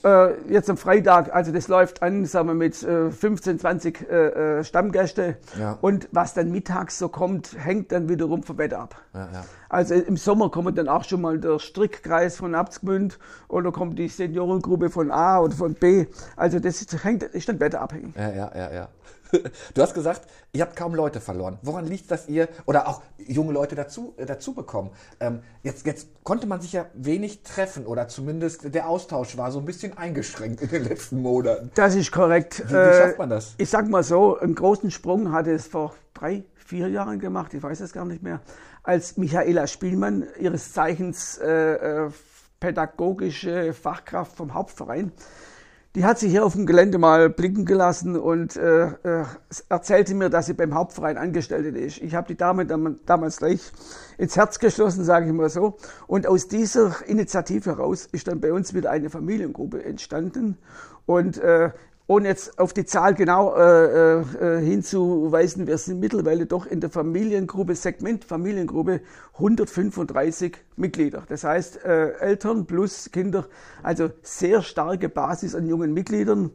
Äh, 0.04 0.52
jetzt 0.52 0.70
am 0.70 0.76
Freitag, 0.76 1.34
also 1.34 1.52
das 1.52 1.68
läuft 1.68 2.02
an, 2.02 2.24
sagen 2.24 2.48
wir 2.48 2.54
mit 2.54 2.82
äh, 2.82 3.10
15, 3.10 3.58
20 3.58 4.10
äh, 4.10 4.58
äh, 4.58 4.64
Stammgäste. 4.64 5.36
Ja. 5.58 5.78
Und 5.80 6.08
was 6.12 6.34
dann 6.34 6.50
mittags 6.50 6.98
so 6.98 7.08
kommt, 7.08 7.56
hängt 7.58 7.92
dann 7.92 8.08
wiederum 8.08 8.42
vom 8.42 8.58
Wetter 8.58 8.80
ab. 8.80 8.96
Ja, 9.14 9.28
ja. 9.32 9.44
Also 9.68 9.94
im 9.94 10.16
Sommer 10.16 10.50
kommt 10.50 10.78
dann 10.78 10.88
auch 10.88 11.04
schon 11.04 11.20
mal 11.20 11.38
der 11.38 11.58
Strickkreis 11.58 12.36
von 12.36 12.54
Abtsgmünd 12.54 13.18
oder 13.48 13.72
kommt 13.72 13.98
die 13.98 14.08
Seniorengruppe 14.08 14.90
von 14.90 15.10
A 15.10 15.40
oder 15.40 15.54
von 15.54 15.74
B. 15.74 16.06
Also 16.36 16.60
das 16.60 16.80
ist, 16.80 17.04
hängt, 17.04 17.22
ist 17.22 17.48
dann 17.48 17.58
wetterabhängig. 17.60 18.14
Ja, 18.16 18.30
ja, 18.30 18.52
ja, 18.54 18.72
ja. 18.72 18.88
Du 19.74 19.82
hast 19.82 19.94
gesagt, 19.94 20.22
ihr 20.52 20.62
habt 20.62 20.76
kaum 20.76 20.94
Leute 20.94 21.20
verloren. 21.20 21.58
Woran 21.62 21.86
liegt 21.86 22.10
das 22.10 22.28
ihr 22.28 22.48
oder 22.66 22.88
auch 22.88 23.02
junge 23.18 23.52
Leute 23.52 23.74
dazu, 23.74 24.14
äh, 24.16 24.26
dazu 24.26 24.54
bekommen? 24.54 24.90
Ähm, 25.20 25.40
jetzt, 25.62 25.86
jetzt 25.86 26.08
konnte 26.24 26.46
man 26.46 26.60
sich 26.60 26.72
ja 26.72 26.86
wenig 26.94 27.42
treffen 27.42 27.86
oder 27.86 28.08
zumindest 28.08 28.74
der 28.74 28.88
Austausch 28.88 29.36
war 29.36 29.50
so 29.52 29.58
ein 29.58 29.64
bisschen 29.64 29.96
eingeschränkt 29.96 30.60
in 30.62 30.68
den 30.68 30.84
letzten 30.84 31.20
Monaten. 31.20 31.70
Das 31.74 31.94
ist 31.94 32.12
korrekt. 32.12 32.62
Wie, 32.66 32.72
wie 32.72 32.98
schafft 32.98 33.18
man 33.18 33.30
das? 33.30 33.50
Äh, 33.50 33.62
ich 33.62 33.70
sag 33.70 33.88
mal 33.88 34.02
so, 34.02 34.38
einen 34.38 34.54
großen 34.54 34.90
Sprung 34.90 35.32
hatte 35.32 35.52
es 35.52 35.66
vor 35.66 35.94
drei, 36.14 36.44
vier 36.54 36.88
Jahren 36.88 37.18
gemacht, 37.18 37.54
ich 37.54 37.62
weiß 37.62 37.80
es 37.80 37.92
gar 37.92 38.04
nicht 38.04 38.22
mehr, 38.22 38.40
als 38.82 39.16
Michaela 39.16 39.66
Spielmann, 39.66 40.26
ihres 40.38 40.72
Zeichens 40.72 41.38
äh, 41.38 42.04
äh 42.06 42.10
pädagogische 42.60 43.74
Fachkraft 43.74 44.36
vom 44.36 44.54
Hauptverein, 44.54 45.12
die 45.96 46.04
hat 46.04 46.18
sich 46.18 46.30
hier 46.30 46.44
auf 46.44 46.52
dem 46.52 46.66
Gelände 46.66 46.98
mal 46.98 47.30
blicken 47.30 47.64
gelassen 47.64 48.18
und 48.18 48.54
äh, 48.54 48.84
äh, 48.84 49.24
erzählte 49.70 50.14
mir, 50.14 50.28
dass 50.28 50.44
sie 50.44 50.52
beim 50.52 50.74
Hauptverein 50.74 51.16
Angestellte 51.16 51.70
ist. 51.70 52.02
Ich 52.02 52.14
habe 52.14 52.28
die 52.28 52.36
Dame 52.36 52.66
damals 52.66 53.38
gleich 53.38 53.72
ins 54.18 54.36
Herz 54.36 54.58
geschlossen, 54.58 55.04
sage 55.04 55.26
ich 55.26 55.32
mal 55.32 55.48
so. 55.48 55.78
Und 56.06 56.26
aus 56.26 56.48
dieser 56.48 56.94
Initiative 57.06 57.70
heraus 57.70 58.10
ist 58.12 58.28
dann 58.28 58.42
bei 58.42 58.52
uns 58.52 58.74
wieder 58.74 58.90
eine 58.90 59.08
Familiengruppe 59.08 59.82
entstanden. 59.82 60.58
Und 61.06 61.38
äh, 61.38 61.70
ohne 62.08 62.28
jetzt 62.28 62.58
auf 62.58 62.72
die 62.72 62.84
Zahl 62.84 63.14
genau 63.14 63.56
äh, 63.56 64.20
äh, 64.20 64.60
hinzuweisen, 64.60 65.66
wir 65.66 65.76
sind 65.76 65.98
mittlerweile 65.98 66.46
doch 66.46 66.66
in 66.66 66.80
der 66.80 66.90
Familiengruppe, 66.90 67.74
Segment 67.74 68.24
Familiengruppe 68.24 69.00
135 69.34 70.56
Mitglieder. 70.76 71.24
Das 71.28 71.42
heißt, 71.42 71.84
äh, 71.84 72.12
Eltern 72.18 72.66
plus 72.66 73.10
Kinder, 73.10 73.46
also 73.82 74.10
sehr 74.22 74.62
starke 74.62 75.08
Basis 75.08 75.54
an 75.54 75.66
jungen 75.66 75.94
Mitgliedern. 75.94 76.50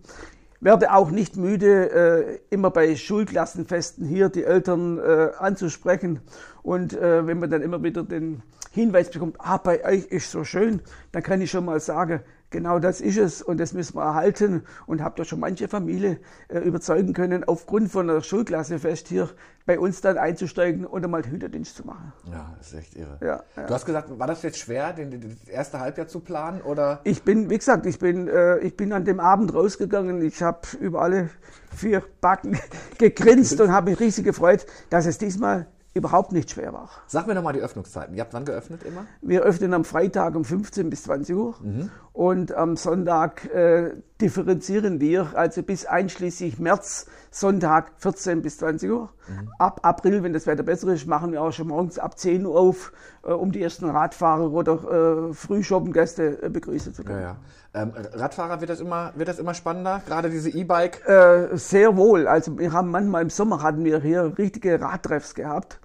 Werde 0.61 0.93
auch 0.93 1.11
nicht 1.11 1.35
müde, 1.37 1.91
äh, 1.91 2.39
immer 2.49 2.69
bei 2.69 2.95
Schulklassenfesten 2.95 4.05
hier 4.05 4.29
die 4.29 4.43
Eltern 4.43 4.99
äh, 4.99 5.31
anzusprechen. 5.37 6.21
Und 6.61 6.93
äh, 6.93 7.25
wenn 7.25 7.39
man 7.39 7.49
dann 7.49 7.63
immer 7.63 7.83
wieder 7.83 8.03
den 8.03 8.43
Hinweis 8.71 9.09
bekommt, 9.09 9.35
ah, 9.39 9.57
bei 9.57 9.83
euch 9.83 10.05
ist 10.05 10.31
so 10.31 10.43
schön, 10.43 10.81
dann 11.11 11.23
kann 11.23 11.41
ich 11.41 11.51
schon 11.51 11.65
mal 11.65 11.79
sagen, 11.79 12.21
Genau 12.51 12.79
das 12.79 12.99
ist 12.99 13.17
es 13.17 13.41
und 13.41 13.61
das 13.61 13.71
müssen 13.71 13.95
wir 13.95 14.03
erhalten 14.03 14.63
und 14.85 15.01
habe 15.01 15.15
da 15.15 15.23
schon 15.23 15.39
manche 15.39 15.69
Familie 15.69 16.19
äh, 16.49 16.59
überzeugen 16.59 17.13
können, 17.13 17.45
aufgrund 17.45 17.89
von 17.89 18.09
einer 18.09 18.21
Schulklasse 18.21 18.77
fest 18.77 19.07
hier 19.07 19.29
bei 19.65 19.79
uns 19.79 20.01
dann 20.01 20.17
einzusteigen 20.17 20.85
und 20.85 21.01
einmal 21.05 21.23
Hüterdienst 21.23 21.77
zu 21.77 21.87
machen. 21.87 22.11
Ja, 22.29 22.53
das 22.57 22.73
ist 22.73 22.79
echt 22.79 22.95
irre. 22.97 23.17
Ja, 23.21 23.43
ja. 23.55 23.67
Du 23.67 23.73
hast 23.73 23.85
gesagt, 23.85 24.19
war 24.19 24.27
das 24.27 24.41
jetzt 24.41 24.57
schwer, 24.57 24.91
den, 24.91 25.21
das 25.21 25.47
erste 25.47 25.79
Halbjahr 25.79 26.07
zu 26.07 26.19
planen 26.19 26.61
oder? 26.61 26.99
Ich 27.05 27.23
bin, 27.23 27.49
wie 27.49 27.57
gesagt, 27.57 27.85
ich 27.85 27.99
bin, 27.99 28.27
äh, 28.27 28.57
ich 28.59 28.75
bin 28.75 28.91
an 28.91 29.05
dem 29.05 29.21
Abend 29.21 29.53
rausgegangen. 29.53 30.21
Ich 30.21 30.43
habe 30.43 30.59
über 30.81 31.03
alle 31.03 31.29
vier 31.73 32.03
Backen 32.19 32.59
gegrinst 32.97 33.61
und 33.61 33.71
habe 33.71 33.91
mich 33.91 33.99
riesig 34.01 34.25
gefreut, 34.25 34.65
dass 34.89 35.05
es 35.05 35.17
diesmal 35.17 35.67
überhaupt 35.93 36.31
nicht 36.31 36.51
schwer 36.51 36.73
war. 36.73 36.89
Sag 37.07 37.27
mir 37.27 37.35
nochmal 37.35 37.53
die 37.53 37.59
Öffnungszeiten. 37.59 38.15
Ihr 38.15 38.21
habt 38.21 38.33
wann 38.33 38.45
geöffnet 38.45 38.83
immer? 38.83 39.05
Wir 39.21 39.41
öffnen 39.41 39.73
am 39.73 39.83
Freitag 39.83 40.35
um 40.35 40.45
15 40.45 40.89
bis 40.89 41.03
20 41.03 41.35
Uhr 41.35 41.55
mhm. 41.61 41.91
Und 42.13 42.53
am 42.53 42.75
Sonntag 42.75 43.45
äh, 43.53 43.91
differenzieren 44.19 44.99
wir, 44.99 45.29
also 45.35 45.63
bis 45.63 45.85
einschließlich 45.85 46.59
März, 46.59 47.07
Sonntag 47.31 47.93
14 47.97 48.41
bis 48.41 48.57
20 48.57 48.91
Uhr. 48.91 49.09
Mhm. 49.27 49.49
Ab 49.57 49.79
April, 49.83 50.21
wenn 50.21 50.33
das 50.33 50.45
Wetter 50.45 50.63
besser 50.63 50.89
ist, 50.89 51.07
machen 51.07 51.31
wir 51.31 51.41
auch 51.41 51.53
schon 51.53 51.69
morgens 51.69 51.97
ab 51.97 52.19
10 52.19 52.45
Uhr 52.45 52.59
auf, 52.59 52.91
äh, 53.23 53.31
um 53.31 53.53
die 53.53 53.61
ersten 53.61 53.89
Radfahrer 53.89 54.51
oder 54.51 55.29
äh, 55.29 55.33
Frühschoppengäste 55.33 56.43
äh, 56.43 56.49
begrüßen 56.49 56.93
zu 56.93 57.05
können. 57.05 57.21
Ja, 57.21 57.37
ja. 57.73 57.83
Ähm, 57.83 57.93
Radfahrer 57.95 58.59
wird 58.59 58.69
das 58.69 58.81
immer, 58.81 59.13
wird 59.15 59.29
das 59.29 59.39
immer 59.39 59.53
spannender? 59.53 60.01
Gerade 60.05 60.29
diese 60.29 60.49
E-Bike? 60.49 61.07
Äh, 61.07 61.55
sehr 61.57 61.95
wohl. 61.95 62.27
Also 62.27 62.59
wir 62.59 62.73
haben 62.73 62.91
manchmal 62.91 63.21
im 63.21 63.29
Sommer 63.29 63.63
hatten 63.63 63.85
wir 63.85 64.01
hier 64.01 64.37
richtige 64.37 64.81
Radtreffs 64.81 65.33
gehabt. 65.33 65.79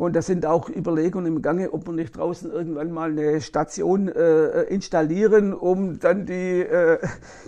Und 0.00 0.16
da 0.16 0.22
sind 0.22 0.46
auch 0.46 0.70
Überlegungen 0.70 1.26
im 1.26 1.42
Gange, 1.42 1.74
ob 1.74 1.86
wir 1.86 1.92
nicht 1.92 2.16
draußen 2.16 2.50
irgendwann 2.50 2.90
mal 2.90 3.10
eine 3.10 3.42
Station 3.42 4.08
äh, 4.08 4.62
installieren, 4.62 5.52
um 5.52 5.98
dann 5.98 6.24
die, 6.24 6.60
äh, 6.62 6.98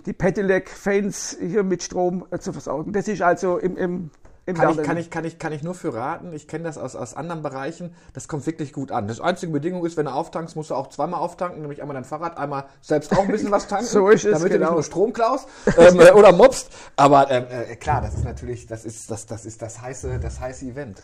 die 0.04 0.12
Pedelec-Fans 0.12 1.38
hier 1.40 1.62
mit 1.62 1.82
Strom 1.82 2.26
äh, 2.30 2.38
zu 2.40 2.52
versorgen. 2.52 2.92
Das 2.92 3.09
ist 3.09 3.23
also 3.23 3.56
im, 3.56 3.78
im 3.78 4.11
kann 4.44 4.71
ich, 4.71 4.82
kann, 4.82 4.97
ich, 4.97 5.11
kann, 5.11 5.25
ich, 5.25 5.38
kann 5.38 5.52
ich 5.52 5.62
nur 5.62 5.75
für 5.75 5.94
raten. 5.94 6.32
Ich 6.32 6.49
kenne 6.49 6.64
das 6.64 6.76
aus, 6.76 6.97
aus 6.97 7.14
anderen 7.14 7.42
Bereichen. 7.42 7.94
Das 8.12 8.26
kommt 8.26 8.44
wirklich 8.44 8.73
gut 8.73 8.90
an. 8.90 9.06
Das 9.06 9.21
einzige 9.21 9.52
Bedingung 9.52 9.87
ist, 9.87 9.97
wenn 9.97 10.06
du 10.06 10.12
auftankst, 10.12 10.56
musst 10.56 10.71
du 10.71 10.75
auch 10.75 10.88
zweimal 10.88 11.21
auftanken, 11.21 11.62
nämlich 11.62 11.80
einmal 11.80 11.94
dein 11.94 12.04
Fahrrad, 12.04 12.37
einmal 12.37 12.64
selbst 12.80 13.12
auch 13.12 13.23
ein 13.23 13.28
bisschen 13.28 13.52
was 13.52 13.66
tanken, 13.68 13.87
so 13.87 14.09
ist 14.09 14.25
es, 14.25 14.32
damit 14.32 14.49
genau. 14.49 14.49
du 14.49 14.49
nicht 14.49 14.59
genau. 14.59 14.73
nur 14.73 14.82
Strom 14.82 15.12
klaust 15.12 15.49
ähm, 15.78 16.00
äh, 16.00 16.11
oder 16.12 16.32
mobst. 16.32 16.71
Aber 16.97 17.30
ähm, 17.30 17.44
äh, 17.49 17.76
klar, 17.76 18.02
das 18.02 18.14
ist 18.14 18.25
natürlich, 18.25 18.66
das 18.66 18.85
ist 18.85 19.11
das, 19.11 19.26
das 19.26 19.47
ist 19.47 19.62
das 19.62 19.80
heiße, 19.80 20.18
das 20.21 20.40
heiße 20.40 20.66
Event. 20.66 21.00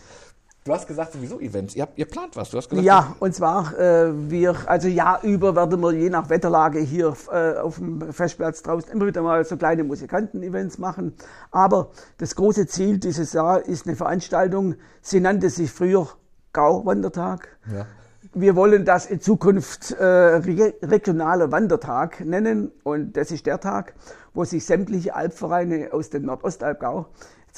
Du 0.65 0.75
hast 0.75 0.87
gesagt, 0.87 1.13
sowieso 1.13 1.41
Events. 1.41 1.75
Ihr, 1.77 1.83
habt, 1.83 1.99
ihr 1.99 2.05
plant 2.05 2.37
was. 2.37 2.51
Du 2.51 2.59
hast 2.59 2.69
gesagt, 2.69 2.85
ja, 2.85 3.17
und 3.21 3.35
zwar, 3.35 3.79
äh, 3.79 4.11
wir, 4.31 4.55
also 4.67 4.89
Jahr 4.89 5.23
über 5.23 5.57
werden 5.57 5.81
wir 5.81 5.93
je 5.93 6.11
nach 6.11 6.29
Wetterlage 6.29 6.81
hier 6.81 7.15
äh, 7.33 7.55
auf 7.59 7.77
dem 7.77 8.13
Festplatz 8.13 8.63
draußen 8.63 8.93
immer 8.93 9.07
wieder 9.07 9.23
mal 9.23 9.45
so 9.45 9.57
kleine 9.57 9.85
Musikanten-Events 9.85 10.79
machen. 10.79 11.15
Aber 11.51 11.91
das 12.19 12.35
große 12.35 12.67
Ziel 12.67 12.99
dieses 12.99 13.33
Jahr 13.33 13.65
ist 13.65 13.87
eine 13.87 13.97
Veranstaltung. 13.97 14.75
Sie 15.01 15.21
nannte 15.21 15.49
sich 15.49 15.71
früher 15.71 16.09
Gau-Wandertag. 16.53 17.49
Ja. 17.73 17.87
Wir 18.35 18.55
wollen 18.55 18.85
das 18.85 19.07
in 19.07 19.21
Zukunft 19.23 19.93
äh, 19.93 20.05
regionaler 20.05 21.51
Wandertag 21.51 22.21
nennen. 22.21 22.73
Und 22.83 23.17
das 23.17 23.31
ist 23.31 23.47
der 23.47 23.61
Tag, 23.61 23.95
wo 24.35 24.45
sich 24.45 24.67
sämtliche 24.67 25.15
Albvereine 25.15 25.93
aus 25.93 26.11
dem 26.11 26.25
Nordostalbgau 26.27 27.07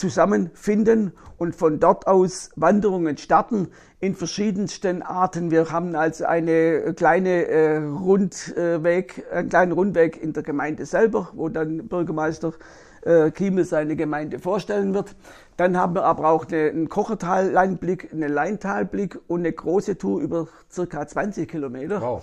zusammenfinden 0.00 1.12
und 1.36 1.54
von 1.54 1.78
dort 1.78 2.06
aus 2.06 2.50
Wanderungen 2.56 3.18
starten 3.18 3.68
in 4.00 4.14
verschiedensten 4.14 5.02
Arten. 5.02 5.50
Wir 5.50 5.70
haben 5.70 5.94
also 5.94 6.24
eine 6.24 6.94
kleine 6.94 7.46
äh, 7.46 7.76
Rundweg, 7.76 9.24
einen 9.30 9.50
kleinen 9.50 9.72
Rundweg 9.72 10.20
in 10.20 10.32
der 10.32 10.42
Gemeinde 10.42 10.86
selber, 10.86 11.28
wo 11.34 11.50
dann 11.50 11.86
Bürgermeister 11.86 12.54
äh, 13.02 13.30
Kieme 13.30 13.64
seine 13.64 13.94
Gemeinde 13.94 14.38
vorstellen 14.38 14.94
wird. 14.94 15.14
Dann 15.58 15.76
haben 15.76 15.94
wir 15.94 16.04
aber 16.04 16.30
auch 16.30 16.46
eine, 16.46 16.70
einen 16.70 16.88
Kochertal-Leinblick, 16.88 18.10
einen 18.12 18.32
Leintalblick 18.32 19.20
und 19.28 19.40
eine 19.40 19.52
große 19.52 19.98
Tour 19.98 20.20
über 20.22 20.48
circa 20.70 21.06
20 21.06 21.48
Kilometer. 21.48 22.00
Wow. 22.00 22.22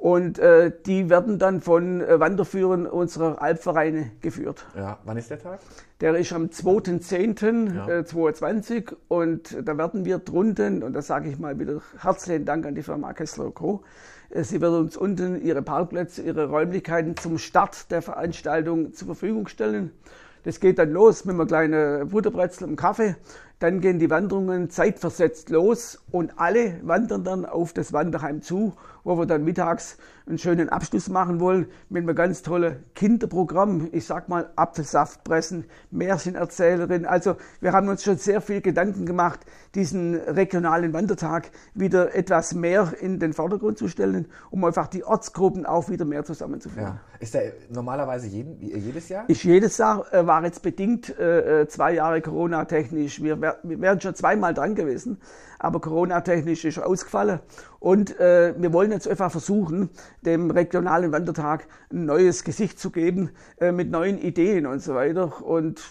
Und 0.00 0.38
äh, 0.38 0.72
die 0.86 1.10
werden 1.10 1.38
dann 1.38 1.60
von 1.60 2.00
äh, 2.00 2.18
Wanderführern 2.18 2.86
unserer 2.86 3.42
Albvereine 3.42 4.12
geführt. 4.22 4.64
Ja, 4.74 4.98
wann 5.04 5.18
ist 5.18 5.28
der 5.28 5.38
Tag? 5.38 5.60
Der 6.00 6.16
ist 6.16 6.32
am 6.32 6.46
2.10.2022 6.46 8.92
ja. 8.92 8.96
und 9.08 9.58
da 9.62 9.76
werden 9.76 10.06
wir 10.06 10.18
drunten, 10.18 10.82
und 10.82 10.94
da 10.94 11.02
sage 11.02 11.28
ich 11.28 11.38
mal 11.38 11.58
wieder 11.58 11.82
herzlichen 11.98 12.46
Dank 12.46 12.64
an 12.64 12.74
die 12.74 12.82
Firma 12.82 13.12
Kessler 13.12 13.50
Co. 13.50 13.82
Äh, 14.30 14.42
sie 14.42 14.62
wird 14.62 14.72
uns 14.72 14.96
unten 14.96 15.44
ihre 15.44 15.60
Parkplätze, 15.60 16.22
ihre 16.22 16.48
Räumlichkeiten 16.48 17.18
zum 17.18 17.36
Start 17.36 17.90
der 17.90 18.00
Veranstaltung 18.00 18.94
zur 18.94 19.04
Verfügung 19.04 19.48
stellen. 19.48 19.92
Das 20.44 20.60
geht 20.60 20.78
dann 20.78 20.92
los 20.92 21.26
mit 21.26 21.34
einem 21.34 21.46
kleinen 21.46 22.08
Butterbrezel 22.08 22.66
und 22.66 22.76
Kaffee. 22.76 23.16
Dann 23.58 23.82
gehen 23.82 23.98
die 23.98 24.08
Wanderungen 24.08 24.70
zeitversetzt 24.70 25.50
los 25.50 26.02
und 26.10 26.38
alle 26.38 26.80
wandern 26.82 27.24
dann 27.24 27.44
auf 27.44 27.74
das 27.74 27.92
Wanderheim 27.92 28.40
zu, 28.40 28.72
wo 29.04 29.18
wir 29.18 29.26
dann 29.26 29.44
mittags 29.44 29.96
einen 30.26 30.38
schönen 30.38 30.68
Abschluss 30.68 31.08
machen 31.08 31.40
wollen 31.40 31.66
mit 31.88 32.04
einem 32.04 32.14
ganz 32.14 32.42
tollen 32.42 32.84
Kinderprogramm. 32.94 33.88
Ich 33.92 34.06
sag 34.06 34.28
mal 34.28 34.50
Apfelsaft 34.56 35.24
pressen, 35.24 35.64
Märchenerzählerin. 35.90 37.04
Also 37.04 37.36
wir 37.60 37.72
haben 37.72 37.88
uns 37.88 38.04
schon 38.04 38.16
sehr 38.16 38.40
viel 38.40 38.60
Gedanken 38.60 39.06
gemacht, 39.06 39.40
diesen 39.74 40.14
regionalen 40.14 40.92
Wandertag 40.92 41.50
wieder 41.74 42.14
etwas 42.14 42.54
mehr 42.54 42.92
in 43.00 43.18
den 43.18 43.32
Vordergrund 43.32 43.78
zu 43.78 43.88
stellen, 43.88 44.28
um 44.50 44.64
einfach 44.64 44.86
die 44.86 45.04
Ortsgruppen 45.04 45.66
auch 45.66 45.88
wieder 45.88 46.04
mehr 46.04 46.24
zusammenzuführen. 46.24 46.94
Ja. 46.94 47.00
Ist 47.18 47.34
der 47.34 47.52
normalerweise 47.68 48.28
jeden, 48.28 48.60
jedes 48.60 49.08
Jahr? 49.08 49.24
Ich 49.28 49.44
jedes 49.44 49.76
Jahr 49.78 50.12
äh, 50.12 50.26
war 50.26 50.44
jetzt 50.44 50.62
bedingt 50.62 51.18
äh, 51.18 51.62
äh 51.62 51.68
zwei 51.68 51.92
Jahre 51.92 52.22
Corona-technisch. 52.22 53.22
Wir 53.22 53.40
wir 53.40 53.58
wären 53.62 54.00
schon 54.00 54.14
zweimal 54.14 54.54
dran 54.54 54.74
gewesen, 54.74 55.18
aber 55.60 55.80
Corona-technisch 55.80 56.64
ist 56.64 56.78
ausgefallen. 56.78 57.40
Und 57.78 58.18
äh, 58.18 58.54
wir 58.56 58.72
wollen 58.72 58.90
jetzt 58.90 59.06
einfach 59.06 59.30
versuchen, 59.30 59.90
dem 60.22 60.50
regionalen 60.50 61.12
Wandertag 61.12 61.68
ein 61.92 62.06
neues 62.06 62.44
Gesicht 62.44 62.80
zu 62.80 62.90
geben, 62.90 63.30
äh, 63.60 63.70
mit 63.70 63.90
neuen 63.90 64.18
Ideen 64.18 64.66
und 64.66 64.82
so 64.82 64.94
weiter. 64.94 65.44
Und 65.44 65.82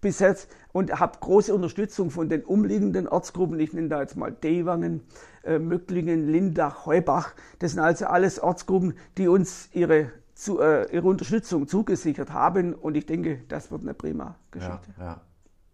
bis 0.00 0.18
jetzt 0.20 0.50
und 0.72 0.98
habe 0.98 1.18
große 1.20 1.54
Unterstützung 1.54 2.10
von 2.10 2.30
den 2.30 2.42
umliegenden 2.42 3.06
Ortsgruppen. 3.06 3.60
Ich 3.60 3.74
nenne 3.74 3.88
da 3.88 4.00
jetzt 4.00 4.16
mal 4.16 4.32
Dewangen, 4.32 5.02
äh, 5.44 5.58
Möcklingen, 5.58 6.26
Lindach, 6.26 6.86
Heubach. 6.86 7.34
Das 7.58 7.72
sind 7.72 7.80
also 7.80 8.06
alles 8.06 8.40
Ortsgruppen, 8.40 8.94
die 9.18 9.28
uns 9.28 9.68
ihre, 9.72 10.12
zu, 10.34 10.60
äh, 10.60 10.90
ihre 10.94 11.06
Unterstützung 11.06 11.68
zugesichert 11.68 12.32
haben. 12.32 12.72
Und 12.72 12.96
ich 12.96 13.04
denke, 13.04 13.42
das 13.48 13.70
wird 13.70 13.82
eine 13.82 13.92
prima 13.92 14.36
Geschichte. 14.50 14.88
Ja, 14.98 15.04
ja. 15.04 15.20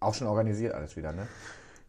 Auch 0.00 0.14
schon 0.14 0.26
organisiert 0.26 0.74
alles 0.74 0.96
wieder, 0.96 1.12
ne? 1.12 1.28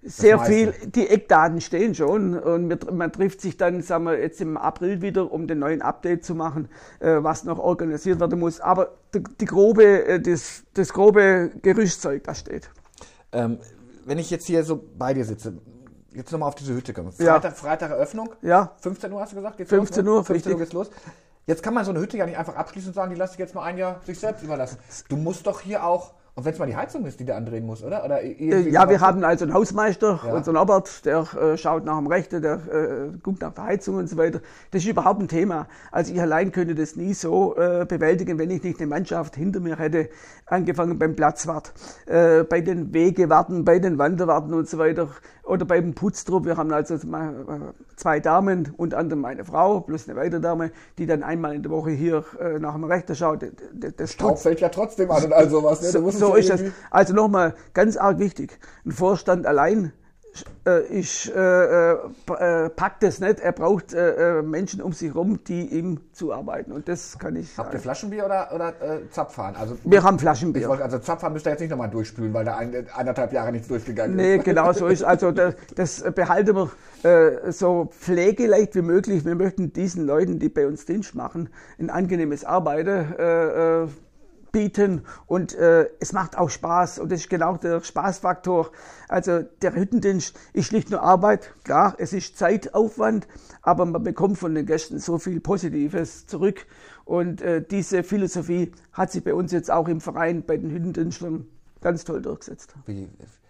Sehr 0.03 0.39
viel, 0.39 0.73
die 0.85 1.09
Eckdaten 1.09 1.59
stehen 1.59 1.95
schon 1.95 2.37
und 2.37 2.91
man 2.91 3.11
trifft 3.11 3.41
sich 3.41 3.57
dann, 3.57 3.81
sagen 3.81 4.05
wir, 4.05 4.19
jetzt 4.19 4.39
im 4.39 4.55
April 4.55 5.01
wieder, 5.01 5.31
um 5.31 5.47
den 5.47 5.59
neuen 5.59 5.81
Update 5.81 6.23
zu 6.23 6.35
machen, 6.35 6.69
äh, 6.99 7.17
was 7.19 7.43
noch 7.43 7.57
organisiert 7.57 8.19
werden 8.19 8.39
muss. 8.39 8.59
Aber 8.61 8.91
die, 9.13 9.45
grobe, 9.45 10.05
äh, 10.05 10.21
das, 10.21 10.63
das 10.75 10.93
grobe 10.93 11.51
Gerüstzeug, 11.61 12.23
das 12.23 12.39
steht. 12.39 12.69
Ähm, 13.31 13.57
wenn 14.05 14.19
ich 14.19 14.29
jetzt 14.29 14.45
hier 14.45 14.63
so 14.63 14.81
bei 14.97 15.13
dir 15.13 15.25
sitze, 15.25 15.57
jetzt 16.13 16.31
nochmal 16.31 16.49
auf 16.49 16.55
diese 16.55 16.73
Hütte 16.73 16.93
kommen. 16.93 17.11
Freitag, 17.11 17.43
ja. 17.43 17.51
Freitag 17.51 17.91
Eröffnung? 17.91 18.29
Ja. 18.41 18.75
15 18.81 19.11
Uhr 19.11 19.19
hast 19.19 19.31
du 19.31 19.37
gesagt? 19.37 19.57
Geht's 19.57 19.69
15 19.69 20.05
los, 20.05 20.13
ne? 20.13 20.17
Uhr, 20.19 20.25
15 20.25 20.51
Uhr 20.53 20.59
geht's 20.59 20.73
los. 20.73 20.89
Jetzt 21.47 21.63
kann 21.63 21.73
man 21.73 21.85
so 21.85 21.91
eine 21.91 22.01
Hütte 22.01 22.17
ja 22.17 22.25
nicht 22.25 22.37
einfach 22.37 22.55
abschließen 22.55 22.89
und 22.89 22.93
sagen, 22.93 23.11
die 23.11 23.17
lasse 23.17 23.33
ich 23.33 23.39
jetzt 23.39 23.55
mal 23.55 23.63
ein 23.63 23.77
Jahr 23.77 24.01
sich 24.05 24.19
selbst 24.19 24.43
überlassen. 24.43 24.77
Du 25.09 25.15
musst 25.15 25.47
doch 25.47 25.61
hier 25.61 25.85
auch 25.85 26.13
und 26.37 26.45
wenn 26.45 26.53
es 26.53 26.59
mal 26.59 26.67
die 26.67 26.75
Heizung 26.75 27.03
ist, 27.07 27.19
die 27.19 27.25
der 27.25 27.35
andrehen 27.35 27.65
muss, 27.65 27.83
oder? 27.83 28.05
oder 28.05 28.21
äh, 28.21 28.69
ja, 28.69 28.87
wir 28.87 29.01
haben 29.01 29.23
also 29.23 29.43
einen 29.43 29.55
Hausmeister, 29.55 30.19
ja. 30.23 30.33
unseren 30.35 30.55
Albert, 30.55 31.03
der 31.03 31.25
äh, 31.33 31.57
schaut 31.57 31.83
nach 31.83 31.97
dem 31.97 32.05
Rechten, 32.05 32.43
der 32.43 32.53
äh, 32.53 33.17
guckt 33.23 33.41
nach 33.41 33.55
der 33.55 33.63
Heizung 33.63 33.95
und 33.95 34.07
so 34.07 34.17
weiter. 34.17 34.41
Das 34.69 34.83
ist 34.83 34.87
überhaupt 34.87 35.19
ein 35.19 35.29
Thema. 35.29 35.67
Also 35.91 36.13
ich 36.13 36.21
allein 36.21 36.51
könnte 36.51 36.75
das 36.75 36.95
nie 36.95 37.15
so 37.15 37.55
äh, 37.55 37.87
bewältigen, 37.89 38.37
wenn 38.37 38.51
ich 38.51 38.61
nicht 38.61 38.79
eine 38.79 38.85
Mannschaft 38.85 39.35
hinter 39.35 39.61
mir 39.61 39.79
hätte, 39.79 40.09
angefangen 40.45 40.99
beim 40.99 41.15
Platzwart, 41.15 41.73
äh, 42.05 42.43
bei 42.43 42.61
den 42.61 42.93
Wegewarten, 42.93 43.65
bei 43.65 43.79
den 43.79 43.97
Wanderwarten 43.97 44.53
und 44.53 44.69
so 44.69 44.77
weiter 44.77 45.09
oder 45.43 45.65
beim 45.65 45.95
Putztrupp. 45.95 46.45
Wir 46.45 46.57
haben 46.57 46.71
also 46.71 46.99
zwei 47.95 48.19
Damen, 48.19 48.73
unter 48.77 48.99
anderem 48.99 49.21
meine 49.21 49.43
Frau 49.43 49.79
plus 49.79 50.07
eine 50.07 50.19
weitere 50.19 50.41
Dame, 50.41 50.71
die 50.99 51.07
dann 51.07 51.23
einmal 51.23 51.55
in 51.55 51.63
der 51.63 51.71
Woche 51.71 51.91
hier 51.91 52.25
nach 52.59 52.73
dem 52.73 52.83
Rechter 52.83 53.15
schaut. 53.15 53.45
Das 53.95 54.11
Staub 54.11 54.39
fällt 54.39 54.59
ja 54.59 54.67
trotzdem 54.67 55.09
an 55.09 55.23
und 55.23 55.33
all 55.33 55.49
sowas. 55.49 55.81
Ne? 55.81 56.11
So, 56.11 56.26
so 56.27 56.35
ist 56.35 56.49
das. 56.49 56.61
Also 56.89 57.13
nochmal 57.13 57.55
ganz 57.73 57.97
arg 57.97 58.19
wichtig. 58.19 58.59
Ein 58.85 58.91
Vorstand 58.91 59.45
allein 59.45 59.93
äh, 60.65 60.81
ich 60.87 61.33
äh, 61.33 61.91
äh, 61.91 62.69
packt 62.69 63.03
das 63.03 63.19
nicht. 63.19 63.39
Er 63.39 63.51
braucht 63.51 63.93
äh, 63.93 64.39
äh, 64.39 64.41
Menschen 64.41 64.81
um 64.81 64.93
sich 64.93 65.13
herum, 65.13 65.43
die 65.43 65.65
ihm 65.65 65.99
zuarbeiten. 66.11 66.71
Und 66.71 66.87
das 66.87 67.17
kann 67.17 67.35
ich. 67.35 67.57
Habt 67.57 67.73
ihr 67.73 67.79
Flaschenbier 67.79 68.25
oder, 68.25 68.49
oder 68.53 68.69
äh, 68.81 69.09
Zapfhahn? 69.09 69.55
Also, 69.55 69.77
wir 69.83 70.03
haben 70.03 70.19
Flaschenbier. 70.19 70.67
Wollte, 70.67 70.83
also 70.83 70.99
Zapfhahn 70.99 71.33
müsst 71.33 71.45
ihr 71.47 71.51
jetzt 71.51 71.61
nicht 71.61 71.69
nochmal 71.69 71.89
durchspülen, 71.89 72.33
weil 72.33 72.45
da 72.45 72.57
ein, 72.57 72.87
anderthalb 72.93 73.33
Jahre 73.33 73.51
nichts 73.51 73.67
durchgegangen 73.67 74.15
nee, 74.15 74.35
ist. 74.35 74.37
Nee, 74.39 74.43
genau 74.43 74.71
so 74.73 74.87
ist. 74.87 75.03
Also 75.03 75.31
das, 75.31 75.55
das 75.75 76.03
behalten 76.13 76.55
wir 76.55 76.71
äh, 77.03 77.51
so 77.51 77.89
pflegeleicht 77.91 78.75
wie 78.75 78.81
möglich. 78.81 79.25
Wir 79.25 79.35
möchten 79.35 79.73
diesen 79.73 80.05
Leuten, 80.05 80.39
die 80.39 80.49
bei 80.49 80.67
uns 80.67 80.85
Dienst 80.85 81.15
machen, 81.15 81.49
ein 81.79 81.89
angenehmes 81.89 82.43
Arbeiten 82.43 83.13
äh, 83.13 83.87
bieten 84.57 85.03
und 85.27 85.53
äh, 85.53 85.87
es 85.99 86.13
macht 86.13 86.35
auch 86.35 86.49
Spaß 86.49 86.97
und 86.97 87.11
das 87.11 87.21
ist 87.21 87.29
genau 87.29 87.57
der 87.57 87.83
Spaßfaktor. 87.83 88.71
Also 89.07 89.43
der 89.61 89.75
Hüttendienst 89.75 90.35
ist 90.53 90.71
nicht 90.71 90.89
nur 90.89 91.03
Arbeit, 91.03 91.53
klar, 91.63 91.93
es 91.99 92.11
ist 92.11 92.39
Zeitaufwand, 92.39 93.27
aber 93.61 93.85
man 93.85 94.01
bekommt 94.01 94.39
von 94.39 94.55
den 94.55 94.65
Gästen 94.65 94.97
so 94.97 95.19
viel 95.19 95.39
Positives 95.41 96.25
zurück 96.25 96.65
und 97.05 97.41
äh, 97.41 97.63
diese 97.63 98.01
Philosophie 98.01 98.71
hat 98.93 99.11
sich 99.11 99.23
bei 99.23 99.35
uns 99.35 99.51
jetzt 99.51 99.69
auch 99.69 99.87
im 99.87 100.01
Verein 100.01 100.43
bei 100.43 100.57
den 100.57 100.71
Hüttendienstlern 100.71 101.45
ganz 101.79 102.03
toll 102.03 102.23
durchgesetzt. 102.23 102.73
Wie, 102.87 103.07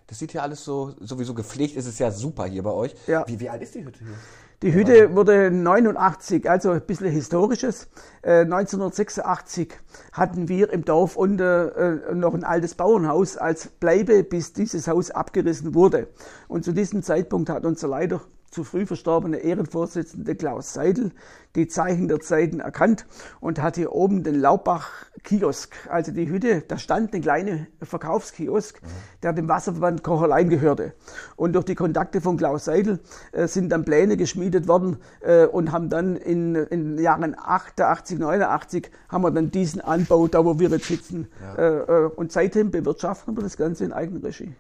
das 0.08 0.20
sieht 0.20 0.34
ja 0.34 0.42
alles 0.42 0.66
so, 0.66 0.94
sowieso 1.00 1.34
gepflegt, 1.34 1.78
ist 1.78 1.86
es 1.86 2.00
ja 2.00 2.12
super 2.12 2.48
hier 2.48 2.64
bei 2.64 2.72
euch. 2.72 2.94
Ja. 3.08 3.26
Wie, 3.28 3.40
wie 3.40 3.50
alt 3.50 3.62
ist 3.62 3.76
die 3.76 3.86
Hütte 3.86 4.00
hier? 4.00 4.14
Die 4.64 4.74
Hütte 4.74 5.16
wurde 5.16 5.52
89, 5.52 6.50
also 6.50 6.72
ein 6.72 6.82
bisschen 6.82 7.12
historisches. 7.12 7.90
Äh, 8.24 8.40
1986 8.40 9.72
hatten 10.14 10.50
wir 10.50 10.74
im 10.74 10.84
Dorf 10.84 11.16
unter 11.16 11.76
äh, 12.10 12.16
noch 12.16 12.34
ein 12.34 12.44
altes 12.44 12.74
Bauernhaus 12.74 13.38
als 13.38 13.68
Bleibe, 13.68 14.24
bis 14.24 14.54
dieses 14.54 14.88
Haus 14.88 15.12
abgerissen 15.12 15.76
wurde. 15.76 16.08
Und 16.48 16.66
zu 16.66 16.72
diesem 16.72 17.04
Zeitpunkt 17.04 17.52
hat 17.52 17.68
unser 17.68 17.88
Leiter 17.88 18.22
zu 18.52 18.64
früh 18.64 18.86
verstorbene 18.86 19.38
Ehrenvorsitzende 19.38 20.36
Klaus 20.36 20.74
Seidel 20.74 21.12
die 21.58 21.68
Zeichen 21.68 22.08
der 22.08 22.20
Zeiten 22.20 22.60
erkannt 22.60 23.06
und 23.40 23.62
hat 23.62 23.76
hier 23.76 23.92
oben 23.92 24.24
den 24.24 24.36
Laubbach-Kiosk, 24.36 25.76
also 25.90 26.12
die 26.12 26.30
Hütte, 26.30 26.62
da 26.62 26.78
stand 26.78 27.14
ein 27.14 27.22
kleiner 27.22 27.66
Verkaufskiosk, 27.82 28.82
mhm. 28.82 28.88
der 29.24 29.34
dem 29.34 29.50
Wasserverband 29.50 30.04
Kocherlein 30.04 30.50
gehörte. 30.50 30.94
Und 31.36 31.54
durch 31.54 31.66
die 31.66 31.76
Kontakte 31.76 32.22
von 32.22 32.38
Klaus 32.38 32.66
Seidel 32.66 33.00
äh, 33.32 33.48
sind 33.48 33.70
dann 33.70 33.86
Pläne 33.86 34.18
geschmiedet 34.18 34.68
worden 34.68 34.98
äh, 35.22 35.46
und 35.46 35.72
haben 35.72 35.90
dann 35.90 36.16
in, 36.16 36.56
in 36.56 36.96
den 36.96 37.04
Jahren 37.04 37.36
88, 37.38 38.20
89 38.20 38.92
haben 39.10 39.24
wir 39.24 39.32
dann 39.32 39.50
diesen 39.50 39.82
Anbau, 39.82 40.28
da 40.28 40.46
wo 40.46 40.60
wir 40.60 40.70
jetzt 40.70 40.86
sitzen. 40.86 41.28
Ja. 41.42 41.56
Äh, 41.56 42.06
äh 42.06 42.10
und 42.16 42.32
seitdem 42.32 42.70
bewirtschaften 42.70 43.36
wir 43.36 43.42
das 43.42 43.58
Ganze 43.58 43.84
in 43.84 43.94
Eigenregie. 43.94 44.54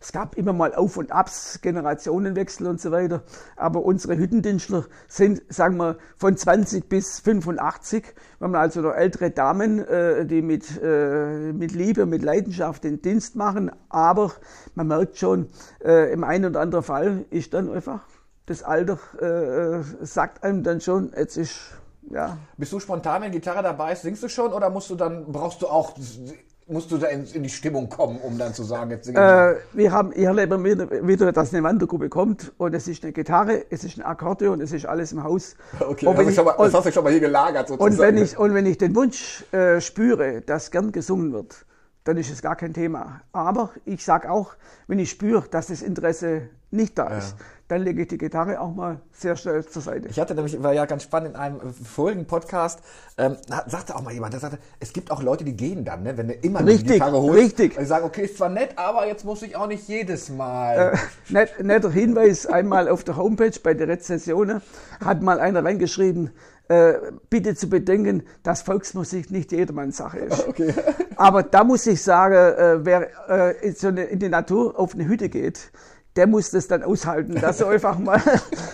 Es 0.00 0.12
gab 0.12 0.36
immer 0.36 0.52
mal 0.52 0.74
Auf 0.74 0.96
und 0.96 1.10
Abs, 1.10 1.60
Generationenwechsel 1.60 2.66
und 2.66 2.80
so 2.80 2.92
weiter. 2.92 3.22
Aber 3.56 3.84
unsere 3.84 4.16
Hüttendienstler 4.16 4.84
sind, 5.08 5.42
sagen 5.48 5.76
wir, 5.76 5.96
von 6.16 6.36
20 6.36 6.88
bis 6.88 7.20
85. 7.20 8.14
Wir 8.38 8.44
haben 8.44 8.54
also 8.54 8.80
noch 8.80 8.94
ältere 8.94 9.30
Damen, 9.30 9.80
äh, 9.80 10.24
die 10.24 10.42
mit, 10.42 10.80
äh, 10.82 11.52
mit 11.52 11.72
Liebe, 11.72 12.06
mit 12.06 12.22
Leidenschaft 12.22 12.84
den 12.84 13.02
Dienst 13.02 13.34
machen. 13.34 13.72
Aber 13.88 14.32
man 14.74 14.86
merkt 14.86 15.18
schon, 15.18 15.48
äh, 15.84 16.12
im 16.12 16.22
einen 16.22 16.46
oder 16.46 16.60
anderen 16.60 16.84
Fall 16.84 17.24
ist 17.30 17.54
dann 17.54 17.70
einfach 17.70 18.00
das 18.46 18.62
Alter, 18.62 18.98
sagt 20.00 20.42
einem 20.42 20.62
dann 20.62 20.80
schon, 20.80 21.12
jetzt 21.14 21.36
ist 21.36 21.74
ja. 22.10 22.38
Bist 22.56 22.72
du 22.72 22.80
spontan, 22.80 23.22
wenn 23.22 23.32
Gitarre 23.32 23.62
dabei 23.62 23.92
ist, 23.92 24.02
singst 24.02 24.22
du 24.22 24.28
schon 24.28 24.52
oder 24.52 24.70
musst 24.70 24.90
du 24.90 24.94
dann, 24.94 25.30
brauchst 25.30 25.60
du 25.62 25.68
auch 25.68 25.94
musst 26.68 26.90
du 26.90 26.98
da 26.98 27.06
in, 27.08 27.24
in, 27.32 27.42
die 27.42 27.48
Stimmung 27.48 27.88
kommen, 27.88 28.18
um 28.18 28.38
dann 28.38 28.52
zu 28.54 28.62
sagen, 28.62 28.90
jetzt 28.90 29.06
singen 29.06 29.18
äh, 29.18 29.54
wir 29.72 29.90
haben, 29.90 30.12
ich 30.12 30.24
erlebe 30.24 30.62
wieder, 30.62 31.32
dass 31.32 31.52
eine 31.52 31.62
Wandergruppe 31.62 32.08
kommt 32.08 32.52
und 32.58 32.74
es 32.74 32.86
ist 32.88 33.02
eine 33.02 33.12
Gitarre, 33.12 33.64
es 33.70 33.84
ist 33.84 33.98
ein 33.98 34.02
Akkordeon, 34.02 34.60
es 34.60 34.72
ist 34.72 34.86
alles 34.86 35.12
im 35.12 35.24
Haus. 35.24 35.56
Okay, 35.80 36.06
das, 36.06 36.28
ich, 36.28 36.44
mal, 36.44 36.54
das 36.58 36.74
hast 36.74 36.86
du 36.86 36.92
schon 36.92 37.04
mal 37.04 37.10
hier 37.10 37.20
gelagert 37.20 37.68
sozusagen. 37.68 37.92
Und 37.92 37.98
wenn 37.98 38.16
ich, 38.18 38.38
und 38.38 38.54
wenn 38.54 38.66
ich 38.66 38.78
den 38.78 38.94
Wunsch 38.94 39.44
äh, 39.52 39.80
spüre, 39.80 40.42
dass 40.42 40.70
gern 40.70 40.92
gesungen 40.92 41.32
wird, 41.32 41.64
dann 42.04 42.16
ist 42.16 42.30
es 42.30 42.42
gar 42.42 42.56
kein 42.56 42.72
Thema. 42.72 43.22
Aber 43.32 43.70
ich 43.84 44.04
sage 44.04 44.30
auch, 44.30 44.54
wenn 44.86 44.98
ich 44.98 45.10
spüre, 45.10 45.44
dass 45.50 45.68
das 45.68 45.82
Interesse 45.82 46.48
nicht 46.70 46.98
da 46.98 47.08
ist, 47.08 47.36
dann 47.68 47.82
lege 47.82 48.02
ich 48.02 48.08
die 48.08 48.18
Gitarre 48.18 48.60
auch 48.60 48.74
mal 48.74 49.00
sehr 49.12 49.36
schnell 49.36 49.64
zur 49.64 49.82
Seite. 49.82 50.08
Ich 50.08 50.18
hatte 50.18 50.34
nämlich, 50.34 50.62
war 50.62 50.72
ja 50.72 50.86
ganz 50.86 51.02
spannend, 51.02 51.30
in 51.30 51.36
einem 51.36 51.60
vorigen 51.72 52.26
Podcast, 52.26 52.80
ähm, 53.18 53.36
sagte 53.66 53.94
auch 53.94 54.02
mal 54.02 54.12
jemand, 54.12 54.32
der 54.32 54.40
sagte, 54.40 54.58
es 54.80 54.92
gibt 54.92 55.10
auch 55.10 55.22
Leute, 55.22 55.44
die 55.44 55.54
gehen 55.54 55.84
dann, 55.84 56.02
ne, 56.02 56.16
wenn 56.16 56.28
du 56.28 56.34
immer 56.34 56.64
richtig, 56.64 56.86
die 56.86 56.92
Gitarre 56.94 57.20
holst. 57.20 57.36
Richtig, 57.36 57.76
Die 57.76 57.84
sagen, 57.84 58.06
okay, 58.06 58.24
ist 58.24 58.38
zwar 58.38 58.48
nett, 58.48 58.70
aber 58.76 59.06
jetzt 59.06 59.24
muss 59.24 59.42
ich 59.42 59.54
auch 59.54 59.66
nicht 59.66 59.86
jedes 59.86 60.30
Mal. 60.30 60.94
Äh, 60.94 61.32
net, 61.32 61.62
netter 61.62 61.90
Hinweis, 61.90 62.46
einmal 62.46 62.88
auf 62.88 63.04
der 63.04 63.16
Homepage 63.16 63.58
bei 63.62 63.74
der 63.74 63.88
Rezension 63.88 64.62
hat 65.04 65.22
mal 65.22 65.38
einer 65.38 65.62
reingeschrieben, 65.62 66.30
äh, 66.68 66.94
bitte 67.30 67.54
zu 67.54 67.68
bedenken, 67.68 68.22
dass 68.42 68.62
Volksmusik 68.62 69.30
nicht 69.30 69.52
jedermanns 69.52 69.98
Sache 69.98 70.18
ist. 70.18 70.48
Okay. 70.48 70.74
Aber 71.16 71.42
da 71.42 71.64
muss 71.64 71.86
ich 71.86 72.02
sagen, 72.02 72.34
äh, 72.34 72.84
wer 72.84 73.08
äh, 73.28 73.66
in, 73.66 73.74
so 73.74 73.88
eine, 73.88 74.04
in 74.04 74.18
die 74.18 74.28
Natur 74.28 74.78
auf 74.78 74.94
eine 74.94 75.06
Hütte 75.06 75.28
geht, 75.28 75.70
der 76.18 76.26
muss 76.26 76.50
das 76.50 76.66
dann 76.66 76.82
aushalten, 76.82 77.36
dass 77.40 77.60
er 77.60 77.68
einfach 77.70 77.96
mal 77.96 78.20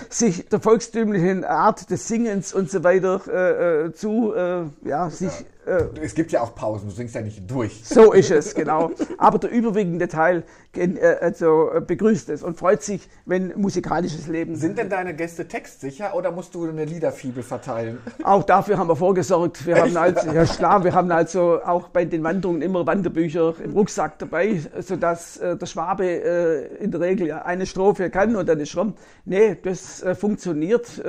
sich 0.09 0.49
der 0.49 0.61
volkstümlichen 0.61 1.45
Art 1.45 1.91
des 1.91 2.09
Singens 2.09 2.55
und 2.55 2.71
so 2.71 2.83
weiter 2.83 3.21
äh, 3.29 3.85
äh, 3.85 3.93
zu, 3.93 4.33
äh, 4.35 4.63
ja, 4.89 5.11
sich 5.11 5.45
äh, 5.67 6.01
es 6.03 6.15
gibt 6.15 6.33
ja 6.33 6.43
auch 6.43 6.55
Pausen, 6.55 6.89
du 6.89 6.95
singst 6.95 7.15
ja 7.15 7.21
nicht 7.21 7.51
durch. 7.51 7.83
so 7.85 8.13
ist 8.13 8.31
es, 8.31 8.55
genau. 8.55 8.91
Aber 9.19 9.39
der 9.39 9.51
überwiegende 9.51 10.09
Teil 10.09 10.45
äh, 10.77 11.17
also, 11.21 11.71
äh, 11.73 11.81
begrüßt 11.81 12.29
es 12.31 12.43
und 12.43 12.59
freut 12.59 12.83
sich, 12.83 13.09
wenn 13.27 13.53
musikalisches 13.57 14.27
Leben 14.27 14.57
Sind 14.57 14.79
denn 14.79 14.89
deine 14.89 15.15
Gäste 15.15 15.47
textsicher 15.47 16.15
oder 16.15 16.33
musst 16.33 16.55
du 16.55 16.69
eine 16.69 16.85
Liederfibel 16.85 17.43
verteilen? 17.43 17.99
Auch 18.23 18.43
dafür 18.43 18.79
haben 18.79 18.89
wir 18.89 18.97
vorgesorgt. 18.97 19.67
Wir 19.67 19.81
haben 19.81 19.97
also, 19.97 20.31
ja 20.33 20.45
klar, 20.45 20.85
wir 20.85 20.95
haben 20.95 21.11
also 21.11 21.61
auch 21.65 21.89
bei 21.89 22.05
den 22.05 22.23
Wanderungen 22.23 22.63
immer 22.63 22.87
Wanderbücher 22.87 23.55
im 23.63 23.73
Rucksack 23.73 24.19
dabei, 24.19 24.61
sodass 24.81 25.37
äh, 25.39 25.57
der 25.57 25.67
Schwabe 25.67 26.05
äh, 26.07 26.83
in 26.83 26.91
der 26.91 27.01
Regel 27.01 27.33
eine 27.33 27.67
Strophe 27.67 28.11
kann 28.11 28.37
und 28.37 28.49
dann 28.49 28.61
ist 28.61 28.77
rum. 28.77 28.95
Nee, 29.25 29.57
das 29.63 30.05
funktioniert 30.19 31.03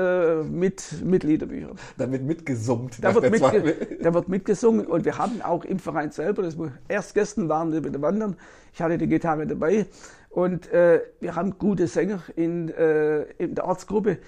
mit, 0.50 1.04
mit 1.04 1.24
Liederbüchern. 1.24 1.78
Da 1.98 2.10
wird 2.12 2.24
mitgesummt. 2.24 2.98
Da 3.02 3.14
wird, 3.14 3.26
der 3.26 3.32
mitge 3.32 3.50
Zweifel. 3.50 3.98
da 4.02 4.14
wird 4.14 4.30
mitgesungen 4.46 4.86
und 4.86 5.06
wir 5.06 5.18
haben 5.18 5.42
auch 5.42 5.66
im 5.66 5.80
Verein 5.80 6.12
selber, 6.12 6.44
das 6.44 6.56
erst 6.88 7.16
gestern 7.16 7.50
waren 7.50 7.72
wir 7.72 7.84
wieder 7.84 8.02
wandern, 8.02 8.36
ich 8.74 8.82
hatte 8.82 8.98
die 8.98 9.08
Gitarre 9.08 9.48
dabei 9.48 9.88
und 10.30 10.72
äh, 10.72 11.02
wir 11.20 11.36
haben 11.36 11.58
gute 11.58 11.88
Sänger 11.88 12.22
in, 12.36 12.70
äh, 12.70 13.24
in 13.40 13.56
der 13.56 13.66
Ortsgruppe. 13.66 14.20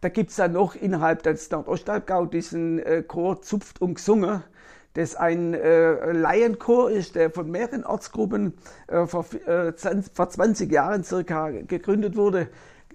Da 0.00 0.08
gibt 0.08 0.30
es 0.30 0.36
dann 0.36 0.52
noch 0.52 0.76
innerhalb 0.76 1.22
des 1.24 1.50
Nordostalbgau 1.50 2.26
diesen 2.26 2.78
äh, 2.78 3.02
Chor 3.02 3.42
Zupft 3.42 3.82
und 3.82 3.94
Gesungen, 3.96 4.42
das 4.94 5.14
ein 5.14 5.52
äh, 5.52 6.12
Laienchor 6.12 6.90
ist, 6.90 7.14
der 7.14 7.30
von 7.30 7.50
mehreren 7.50 7.84
Ortsgruppen 7.84 8.54
äh, 8.86 9.06
vor, 9.06 9.26
äh, 9.46 9.74
20, 9.74 10.14
vor 10.14 10.30
20 10.30 10.72
Jahren 10.72 11.04
circa 11.04 11.50
gegründet 11.50 12.16
wurde. 12.16 12.48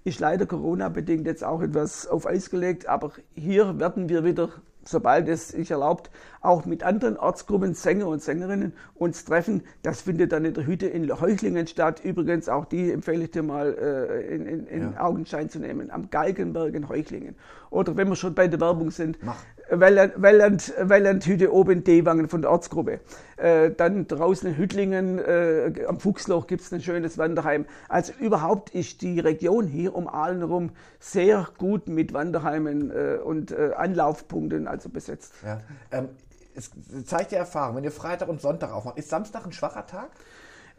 Ist 0.03 0.19
leider 0.19 0.47
Corona-bedingt 0.47 1.27
jetzt 1.27 1.43
auch 1.43 1.61
etwas 1.61 2.07
auf 2.07 2.25
Eis 2.25 2.49
gelegt, 2.49 2.87
aber 2.87 3.11
hier 3.35 3.77
werden 3.77 4.09
wir 4.09 4.23
wieder, 4.23 4.49
sobald 4.83 5.27
es 5.27 5.49
sich 5.49 5.71
erlaubt, 5.71 6.09
auch 6.41 6.65
mit 6.65 6.83
anderen 6.83 7.17
Ortsgruppen, 7.17 7.73
Sänger 7.73 8.07
und 8.07 8.21
Sängerinnen 8.21 8.73
uns 8.95 9.25
treffen. 9.25 9.63
Das 9.83 10.01
findet 10.01 10.31
dann 10.31 10.45
in 10.45 10.53
der 10.53 10.65
Hütte 10.65 10.87
in 10.87 11.19
Heuchlingen 11.19 11.67
statt. 11.67 12.01
Übrigens, 12.03 12.49
auch 12.49 12.65
die 12.65 12.91
empfehle 12.91 13.25
ich 13.25 13.31
dir 13.31 13.43
mal 13.43 13.73
äh, 13.73 14.35
in, 14.35 14.45
in, 14.45 14.67
in 14.67 14.97
Augenschein 14.97 15.49
zu 15.49 15.59
nehmen, 15.59 15.91
am 15.91 16.09
Geigenberg 16.09 16.73
in 16.73 16.89
Heuchlingen. 16.89 17.35
Oder 17.69 17.95
wenn 17.95 18.09
wir 18.09 18.15
schon 18.15 18.33
bei 18.33 18.47
der 18.47 18.59
Werbung 18.59 18.91
sind, 18.91 19.17
Mach. 19.23 19.37
Welland, 19.71 20.13
Welland, 20.17 20.73
Welland 20.77 21.25
Hütte 21.25 21.53
oben 21.53 21.71
in 21.71 21.83
Dewangen 21.85 22.27
von 22.27 22.41
der 22.41 22.51
Ortsgruppe. 22.51 22.99
Äh, 23.37 23.71
dann 23.71 24.05
draußen 24.05 24.49
in 24.49 24.57
Hüttlingen, 24.57 25.17
äh, 25.17 25.85
am 25.87 25.99
Fuchsloch 25.99 26.45
gibt 26.45 26.61
es 26.61 26.73
ein 26.73 26.81
schönes 26.81 27.17
Wanderheim. 27.17 27.65
Also 27.87 28.11
überhaupt 28.19 28.71
ist 28.71 29.01
die 29.01 29.19
Region 29.21 29.67
hier 29.67 29.95
um 29.95 30.09
Aalen 30.09 30.39
herum 30.39 30.71
sehr 30.99 31.47
gut 31.57 31.87
mit 31.87 32.13
Wanderheimen 32.13 32.91
äh, 32.91 33.19
und 33.23 33.51
äh, 33.51 33.71
Anlaufpunkten 33.75 34.67
also 34.67 34.89
besetzt. 34.89 35.33
Ja. 35.45 35.61
Ähm, 35.91 36.09
es 36.53 36.71
zeigt 37.05 37.31
die 37.31 37.35
Erfahrung, 37.35 37.77
wenn 37.77 37.85
ihr 37.85 37.91
Freitag 37.91 38.27
und 38.27 38.41
Sonntag 38.41 38.73
aufmacht, 38.73 38.97
ist 38.97 39.09
Samstag 39.09 39.45
ein 39.45 39.53
schwacher 39.53 39.85
Tag? 39.87 40.09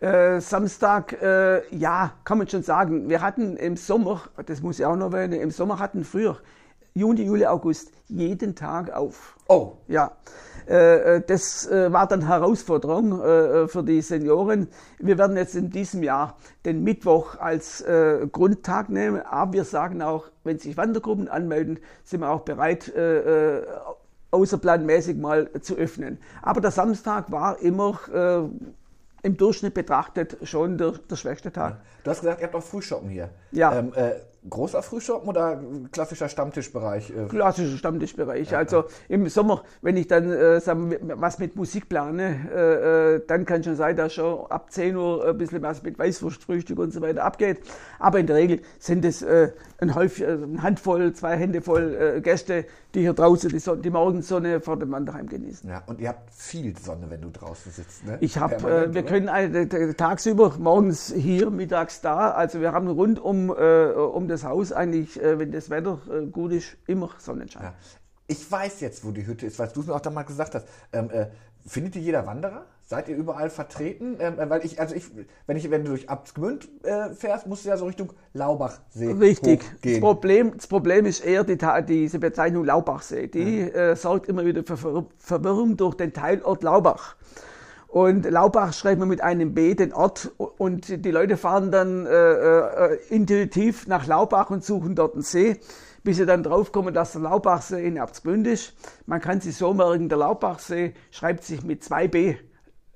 Äh, 0.01 0.41
Samstag, 0.43 1.17
äh, 1.23 1.67
ja, 1.75 2.13
kann 2.25 2.37
man 2.37 2.47
schon 2.47 2.63
sagen. 2.63 3.09
Wir 3.09 3.23
hatten 3.23 3.57
im 3.57 3.79
Sommer, 3.79 4.21
das 4.45 4.61
muss 4.61 4.79
ich 4.79 4.85
auch 4.85 4.97
noch 4.97 5.15
erwähnen, 5.15 5.41
im 5.41 5.51
Sommer 5.51 5.79
hatten 5.79 6.05
früher 6.05 6.39
Juni, 6.95 7.23
Juli, 7.23 7.47
August 7.47 7.91
jeden 8.09 8.55
Tag 8.55 8.93
auf. 8.93 9.37
Oh, 9.49 9.73
Ja, 9.89 10.13
äh, 10.69 11.17
äh, 11.17 11.23
das 11.27 11.67
äh, 11.67 11.93
war 11.93 12.07
dann 12.07 12.27
Herausforderung 12.27 13.21
für 13.69 13.83
die 13.83 14.01
Senioren. 14.01 14.69
Wir 14.99 15.19
werden 15.19 15.37
jetzt 15.37 15.55
in 15.55 15.71
diesem 15.71 16.03
Jahr 16.03 16.37
den 16.65 16.85
Mittwoch 16.85 17.39
als 17.39 17.85
Grundtag 18.33 18.89
nehmen, 18.89 19.23
aber 19.23 19.53
wir 19.53 19.65
sagen 19.65 20.03
auch, 20.03 20.27
wenn 20.45 20.59
sich 20.59 20.77
Wandergruppen 20.77 21.29
anmelden, 21.29 21.79
sind 22.05 22.21
wir 22.21 22.31
auch 22.31 22.41
bereit, 22.41 22.93
außerplanmäßig 24.31 25.17
mal 25.17 25.51
zu 25.61 25.77
öffnen. 25.77 26.19
Aber 26.43 26.61
der 26.61 26.71
Samstag 26.71 27.31
war 27.31 27.59
immer 27.61 27.99
im 29.23 29.37
Durchschnitt 29.37 29.75
betrachtet 29.75 30.37
schon 30.43 30.79
der, 30.79 30.93
der 30.93 31.17
schwächste 31.17 31.53
Tag. 31.53 31.81
du 32.03 32.11
hast 32.11 32.21
gesagt, 32.21 32.41
ihr 32.41 32.47
habt 32.47 32.57
auch 32.57 32.63
Frühshoppen 32.63 33.09
hier. 33.09 33.31
Ja. 33.53 33.79
Ähm, 33.79 33.93
äh, 33.95 34.13
großer 34.49 34.83
Frühshoppen 34.83 35.29
oder 35.29 35.63
klassischer 35.93 36.29
Stammtischbereich? 36.29 37.11
Äh, 37.11 37.27
klassischer 37.29 37.77
Stammtischbereich. 37.77 38.55
Also 38.57 38.85
im 39.09 39.29
Sommer, 39.29 39.63
wenn 39.83 39.97
ich 39.97 40.09
dann 40.09 40.31
äh, 40.31 40.61
sagen, 40.61 40.95
was 41.15 41.39
mit 41.39 41.57
Musik 41.57 41.89
plane, 41.89 42.49
äh, 42.53 43.15
äh, 43.15 43.23
dann 43.27 43.45
kann 43.45 43.63
schon 43.63 43.77
sein, 43.77 43.97
dass 43.97 44.15
schon 44.15 44.47
ab 44.51 44.73
10 44.73 44.97
Uhr 44.97 45.29
ein 45.29 45.39
bisschen 45.39 45.63
was 45.63 45.83
mit 45.83 45.99
Weißwurstfrühstück 45.99 46.79
und 46.79 46.93
so 46.93 47.01
weiter 47.01 47.25
abgeht. 47.25 47.61
Aber 47.99 48.19
in 48.19 48.27
der 48.27 48.37
Regel 48.37 48.61
sind 48.79 49.05
es 49.05 49.23
äh, 49.23 49.53
ein, 49.79 49.95
Häuf, 49.95 50.21
äh, 50.21 50.27
eine 50.27 50.63
Handvoll, 50.63 51.13
zwei 51.13 51.37
Hände 51.37 51.63
voll 51.63 52.21
Gäste, 52.23 52.65
die 52.95 53.01
hier 53.01 53.15
draußen 53.15 53.49
die, 53.51 53.59
Son 53.59 53.81
die 53.81 53.91
Morgensonne 53.91 54.61
vor 54.61 54.79
dem 54.79 54.91
Wanderheim 54.93 55.27
genießen. 55.29 55.69
ja, 55.69 55.83
und 55.87 56.01
ihr 56.01 56.11
habt 56.11 56.33
viel 56.33 56.77
Sonne, 56.79 57.09
wenn 57.09 57.23
du 57.23 57.31
draußen 57.31 57.73
sitzt. 57.73 58.05
Ne? 58.05 58.19
Ich 58.21 58.37
habe, 58.39 58.55
äh, 58.71 58.93
wir 58.95 59.03
können 59.03 59.29
t- 59.69 59.95
tagsüber 59.95 60.55
morgens 60.59 61.13
hier, 61.15 61.51
mittags 61.51 62.01
da. 62.01 62.33
Also 62.33 62.61
wir 62.61 62.73
haben 62.73 62.89
rund 62.89 63.19
um, 63.19 63.51
äh, 63.51 63.87
um 63.93 64.29
das 64.29 64.45
Haus 64.45 64.73
eigentlich, 64.73 65.21
äh, 65.23 65.39
wenn 65.39 65.53
das 65.53 65.71
Wetter 65.71 65.99
äh, 66.11 66.27
gut 66.27 66.53
ist, 66.53 66.77
immer 66.87 67.11
Sonnenschein. 67.19 67.63
Ja. 67.65 67.75
Ich 68.27 68.51
weiß 68.51 68.81
jetzt, 68.81 69.05
wo 69.05 69.11
die 69.11 69.27
Hütte 69.27 69.47
ist, 69.47 69.59
weil 69.59 69.69
du 69.69 69.81
es 69.81 69.87
mir 69.87 69.95
auch 69.95 70.01
damals 70.01 70.27
gesagt 70.29 70.55
hast. 70.55 70.67
Ähm, 70.93 71.11
äh, 71.11 71.27
findet 71.67 71.97
ihr 71.97 72.03
jeder 72.03 72.27
Wanderer? 72.27 72.65
Seid 72.85 73.09
ihr 73.09 73.17
überall 73.17 73.49
vertreten? 73.49 74.17
Ähm, 74.19 74.39
äh, 74.39 74.51
weil 74.51 74.65
ich, 74.65 74.81
also 74.81 74.95
ich, 74.95 75.05
wenn 75.47 75.57
ich, 75.57 75.71
wenn 75.71 75.85
du 75.85 75.91
durch 75.91 76.09
Abtsgmünd 76.09 76.69
äh, 76.85 77.11
fährst, 77.11 77.47
musst 77.47 77.65
du 77.65 77.69
ja 77.69 77.77
so 77.77 77.87
Richtung 77.87 78.13
Laubachsee 78.35 79.13
Richtig. 79.13 79.63
Das. 79.83 80.01
Problem, 80.01 80.53
das 80.57 80.67
Problem 80.67 81.07
ist 81.07 81.25
eher 81.25 81.45
die, 81.45 81.59
diese 81.87 82.19
Bezeichnung 82.19 82.65
Laubachsee. 82.65 83.29
Die 83.29 83.61
äh, 83.61 83.95
sorgt 83.97 84.29
immer 84.29 84.45
wieder 84.45 84.63
für 84.65 84.77
Ver 84.77 85.07
Verwirrung 85.19 85.77
durch 85.77 85.95
den 85.95 86.13
Teilort 86.13 86.63
Laubach. 86.63 87.17
Und 87.93 88.25
Laubach 88.25 88.73
schreibt 88.73 89.01
man 89.01 89.09
mit 89.09 89.23
einem 89.23 89.53
B 89.53 89.75
den 89.75 89.93
Ort 89.93 90.33
und 90.39 91.05
die 91.05 91.11
Leute 91.11 91.37
fahren 91.37 91.71
dann 91.71 92.07
äh, 92.07 92.11
äh, 92.11 92.99
intuitiv 93.11 93.87
nach 93.87 94.07
Laubach 94.07 94.49
und 94.49 94.65
suchen 94.65 94.95
dort 94.95 95.13
einen 95.13 95.23
See, 95.23 95.61
bis 96.03 96.17
sie 96.17 96.25
dann 96.25 96.43
draufkommen, 96.43 96.95
dass 96.95 97.13
der 97.13 97.21
Laubachsee 97.21 97.87
in 97.87 97.97
Erzgbünd 97.97 98.47
ist. 98.47 98.73
Man 99.05 99.21
kann 99.21 99.43
sich 99.43 99.57
so 99.57 99.75
merken, 99.75 100.09
der 100.09 100.17
Laubachsee 100.17 100.95
schreibt 101.11 101.45
sich 101.45 101.65
mit 101.65 101.85
zwei 101.85 102.09
B. 102.09 102.37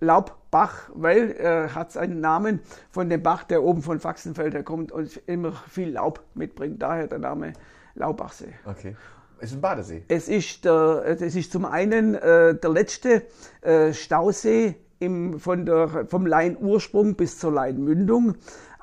Laubbach, 0.00 0.90
weil 0.94 1.30
er 1.32 1.74
hat 1.74 1.92
seinen 1.92 2.20
Namen 2.20 2.60
von 2.90 3.08
dem 3.08 3.22
Bach, 3.22 3.44
der 3.44 3.62
oben 3.62 3.82
von 3.82 3.98
Faxenfeld 3.98 4.54
herkommt 4.54 4.92
und 4.92 5.20
immer 5.26 5.52
viel 5.68 5.90
Laub 5.90 6.22
mitbringt. 6.34 6.82
Daher 6.82 7.06
der 7.06 7.18
Name 7.18 7.54
Laubachsee. 7.94 8.52
Okay. 8.64 8.94
Ist 9.38 9.52
ein 9.52 9.60
Badesee. 9.60 10.02
Es 10.08 10.28
ist, 10.28 10.64
der, 10.64 11.04
es 11.06 11.34
ist 11.34 11.52
zum 11.52 11.66
einen 11.66 12.14
äh, 12.14 12.54
der 12.54 12.70
letzte 12.70 13.22
äh, 13.60 13.92
Stausee 13.92 14.76
im, 14.98 15.38
von 15.38 15.66
der, 15.66 16.06
vom 16.06 16.26
Lainursprung 16.26 17.16
bis 17.16 17.38
zur 17.38 17.52
Leinmündung, 17.52 18.36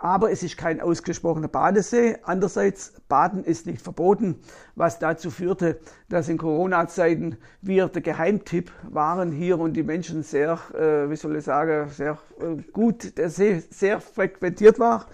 aber 0.04 0.32
es 0.32 0.44
ist 0.44 0.58
kein 0.58 0.82
ausgesprochener 0.82 1.48
Badesee. 1.48 2.18
Andererseits, 2.24 2.92
Baden 3.08 3.46
ist 3.46 3.66
nicht 3.66 3.82
verboten, 3.82 4.36
was 4.76 5.00
dazu 5.00 5.32
führte, 5.32 5.80
dass 6.10 6.28
in 6.28 6.38
Corona-Zeiten 6.38 7.38
wir 7.62 7.88
der 7.88 8.02
Geheimtipp 8.02 8.70
waren 8.84 9.32
hier 9.32 9.58
und 9.58 9.76
die 9.76 9.84
Menschen 9.84 10.22
sehr, 10.22 10.60
äh, 10.74 11.10
wie 11.10 11.16
soll 11.16 11.38
ich 11.38 11.46
sagen, 11.46 11.89
sehr 11.89 12.18
äh, 12.42 12.62
gut, 12.74 13.18
der 13.18 13.30
See 13.30 13.63
sehr 13.70 14.02
frequentiert 14.02 14.78
war. 14.78 15.08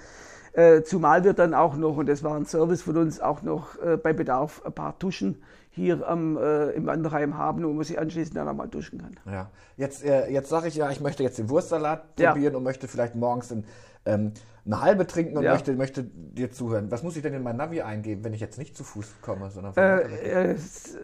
Äh, 0.60 0.84
zumal 0.84 1.24
wir 1.24 1.32
dann 1.32 1.54
auch 1.54 1.78
noch, 1.78 1.96
und 1.96 2.10
das 2.10 2.22
war 2.22 2.36
ein 2.36 2.46
Service 2.46 2.82
von 2.82 2.98
uns, 2.98 3.22
auch 3.22 3.44
noch 3.44 3.82
äh, 3.82 3.96
bei 3.96 4.12
Bedarf 4.12 4.62
ein 4.66 4.74
paar 4.74 4.94
Duschen 5.00 5.42
hier 5.70 6.06
am, 6.06 6.36
äh, 6.36 6.72
im 6.72 6.86
Wanderheim 6.86 7.38
haben, 7.38 7.64
wo 7.64 7.72
man 7.72 7.86
sich 7.86 7.98
anschließend 7.98 8.36
dann 8.36 8.48
einmal 8.50 8.68
duschen 8.68 9.00
kann. 9.00 9.16
Ja. 9.32 9.52
Jetzt, 9.78 10.04
äh, 10.04 10.30
jetzt 10.30 10.50
sage 10.50 10.68
ich 10.68 10.76
ja, 10.76 10.90
ich 10.92 11.00
möchte 11.00 11.24
jetzt 11.24 11.38
den 11.38 11.50
Wurstsalat 11.50 12.20
Ja. 12.20 12.34
probieren 12.34 12.58
und 12.58 12.64
möchte 12.64 12.90
vielleicht 12.90 13.16
morgens 13.16 13.54
ein, 13.54 13.64
ähm, 14.06 14.34
eine 14.66 14.82
halbe 14.82 15.08
trinken 15.08 15.38
und 15.38 15.44
Ja. 15.46 15.54
möchte, 15.54 15.74
möchte 15.76 16.04
dir 16.04 16.52
zuhören. 16.52 16.92
Was 16.92 17.04
muss 17.04 17.16
ich 17.16 17.22
denn 17.22 17.34
in 17.34 17.44
mein 17.44 17.56
Navi 17.56 17.82
eingeben, 17.82 18.26
wenn 18.26 18.34
ich 18.34 18.42
jetzt 18.42 18.58
nicht 18.58 18.76
zu 18.76 18.84
Fuß 18.84 19.22
komme, 19.22 19.50
sondern? 19.52 19.74
Äh, 19.78 20.52
äh, 20.52 20.56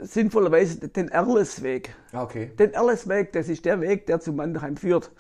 sinnvollerweise 0.02 0.90
den 0.90 1.08
Erlesweg. 1.08 1.96
Ah, 2.12 2.24
okay. 2.24 2.48
Den 2.60 2.74
Erlesweg, 2.74 3.32
das 3.32 3.48
ist 3.48 3.64
der 3.64 3.80
Weg, 3.80 4.06
der 4.08 4.20
zum 4.20 4.38
Wanderheim 4.38 4.76
führt. 4.76 5.12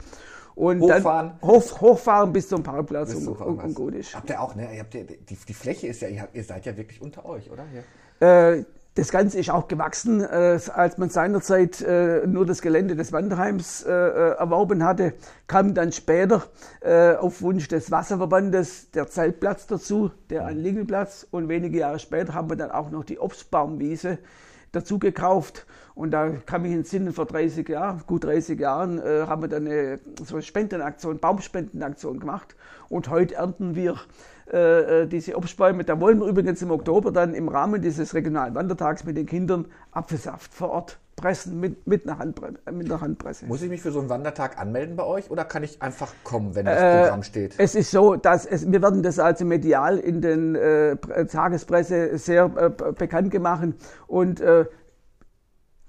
Und 0.56 0.82
Hochfahren. 0.82 1.34
dann 1.42 1.50
hoch, 1.50 1.82
hochfahren 1.82 2.32
bis 2.32 2.48
zum 2.48 2.64
Parkplatz 2.64 3.14
Bis 3.14 3.28
und, 3.28 3.42
und, 3.42 3.60
und 3.60 3.74
gut 3.76 3.94
ist. 3.94 4.16
Habt 4.16 4.30
ihr 4.30 4.40
auch, 4.40 4.56
ne? 4.56 4.74
Ihr 4.74 4.80
habt 4.80 4.94
ja, 4.94 5.04
die, 5.04 5.36
die 5.36 5.54
Fläche 5.54 5.88
ist 5.88 6.02
ja, 6.02 6.08
ihr, 6.08 6.44
seid 6.44 6.66
ja 6.66 6.78
wirklich 6.78 7.02
unter 7.02 7.26
euch, 7.26 7.52
oder? 7.52 7.66
Hier. 8.20 8.28
Äh, 8.28 8.64
das 8.98 9.12
Ganze 9.12 9.38
ist 9.38 9.50
auch 9.50 9.68
gewachsen, 9.68 10.22
äh, 10.22 10.58
als 10.74 10.98
man 10.98 11.10
seinerzeit 11.10 11.82
äh, 11.82 12.26
nur 12.26 12.46
das 12.46 12.62
Gelände 12.62 12.96
des 12.96 13.12
Wanderheims 13.12 13.84
äh, 13.84 13.92
äh, 13.92 14.38
erworben 14.38 14.86
hatte, 14.86 15.16
kam 15.48 15.74
dann 15.74 15.92
später 15.92 16.44
äh, 16.80 17.16
auf 17.16 17.42
Wunsch 17.42 17.68
des 17.68 17.92
Wasserverbandes 17.92 18.92
der 18.92 19.10
Zeltplatz 19.10 19.68
dazu, 19.68 20.12
der 20.30 20.46
ein 20.46 20.58
Liegelplatz 20.58 21.28
und 21.30 21.50
wenige 21.50 21.80
Jahre 21.80 22.00
später 22.00 22.34
haben 22.34 22.50
wir 22.50 22.56
dann 22.56 22.72
auch 22.72 22.90
noch 22.90 23.04
die 23.04 23.20
Obstbaumwiese 23.20 24.18
dazu 24.72 24.98
gekauft 24.98 25.66
und 25.96 26.12
da 26.12 26.30
kann 26.46 26.62
mich 26.62 26.72
in 26.72 26.80
den 26.80 26.84
Sinn 26.86 27.12
vor 27.14 27.26
30 27.26 27.68
Jahren, 27.70 28.02
gut 28.06 28.26
30 28.26 28.60
Jahren, 28.60 29.00
äh, 29.00 29.26
haben 29.28 29.42
wir 29.42 29.48
dann 29.50 29.66
eine 29.66 30.00
so 30.24 30.36
eine 30.36 30.44
Spendenaktion, 30.44 31.20
Baumspendenaktion 31.20 32.20
gemacht 32.20 32.56
und 32.90 33.10
heute 33.10 33.36
ernten 33.36 33.76
wir 33.76 33.96
äh, 34.52 35.04
äh, 35.04 35.08
diese 35.08 35.36
Obstbäume. 35.38 35.84
Da 35.84 36.00
wollen 36.00 36.20
wir 36.20 36.28
übrigens 36.28 36.62
im 36.62 36.70
Oktober 36.70 37.12
dann 37.12 37.34
im 37.34 37.48
Rahmen 37.48 37.82
dieses 37.82 38.14
regionalen 38.14 38.54
Wandertags 38.54 39.04
mit 39.04 39.18
den 39.18 39.26
Kindern 39.26 39.66
Apfelsaft 39.92 40.54
vor 40.54 40.70
Ort 40.70 41.00
pressen 41.16 41.60
mit, 41.62 41.88
mit, 41.88 42.06
einer, 42.08 42.20
Handbre 42.20 42.54
äh, 42.66 42.72
mit 42.72 42.92
einer 42.92 43.00
Handpresse. 43.02 43.46
Muss 43.46 43.62
ich 43.62 43.70
mich 43.70 43.82
für 43.82 43.92
so 43.92 44.00
einen 44.02 44.10
Wandertag 44.10 44.60
anmelden 44.60 44.98
bei 44.98 45.04
euch 45.06 45.32
oder 45.32 45.46
kann 45.46 45.64
ich 45.64 45.82
einfach 45.82 46.14
kommen, 46.24 46.54
wenn 46.56 46.66
das 46.66 46.80
Äh, 46.80 47.02
Programm 47.04 47.24
steht? 47.24 47.56
Es 47.58 47.74
ist 47.74 47.90
so, 47.90 48.18
dass 48.18 48.46
es, 48.46 48.70
wir 48.70 48.82
werden 48.82 49.02
das 49.02 49.18
also 49.18 49.46
medial 49.46 49.98
in 49.98 50.22
den 50.22 50.56
äh, 50.56 50.98
Pre- 50.98 51.26
Tagespresse 51.26 52.18
sehr 52.18 52.52
äh, 52.58 52.70
bekannt 52.92 53.32
gemacht 53.32 53.70
und 54.08 54.42
äh, 54.42 54.66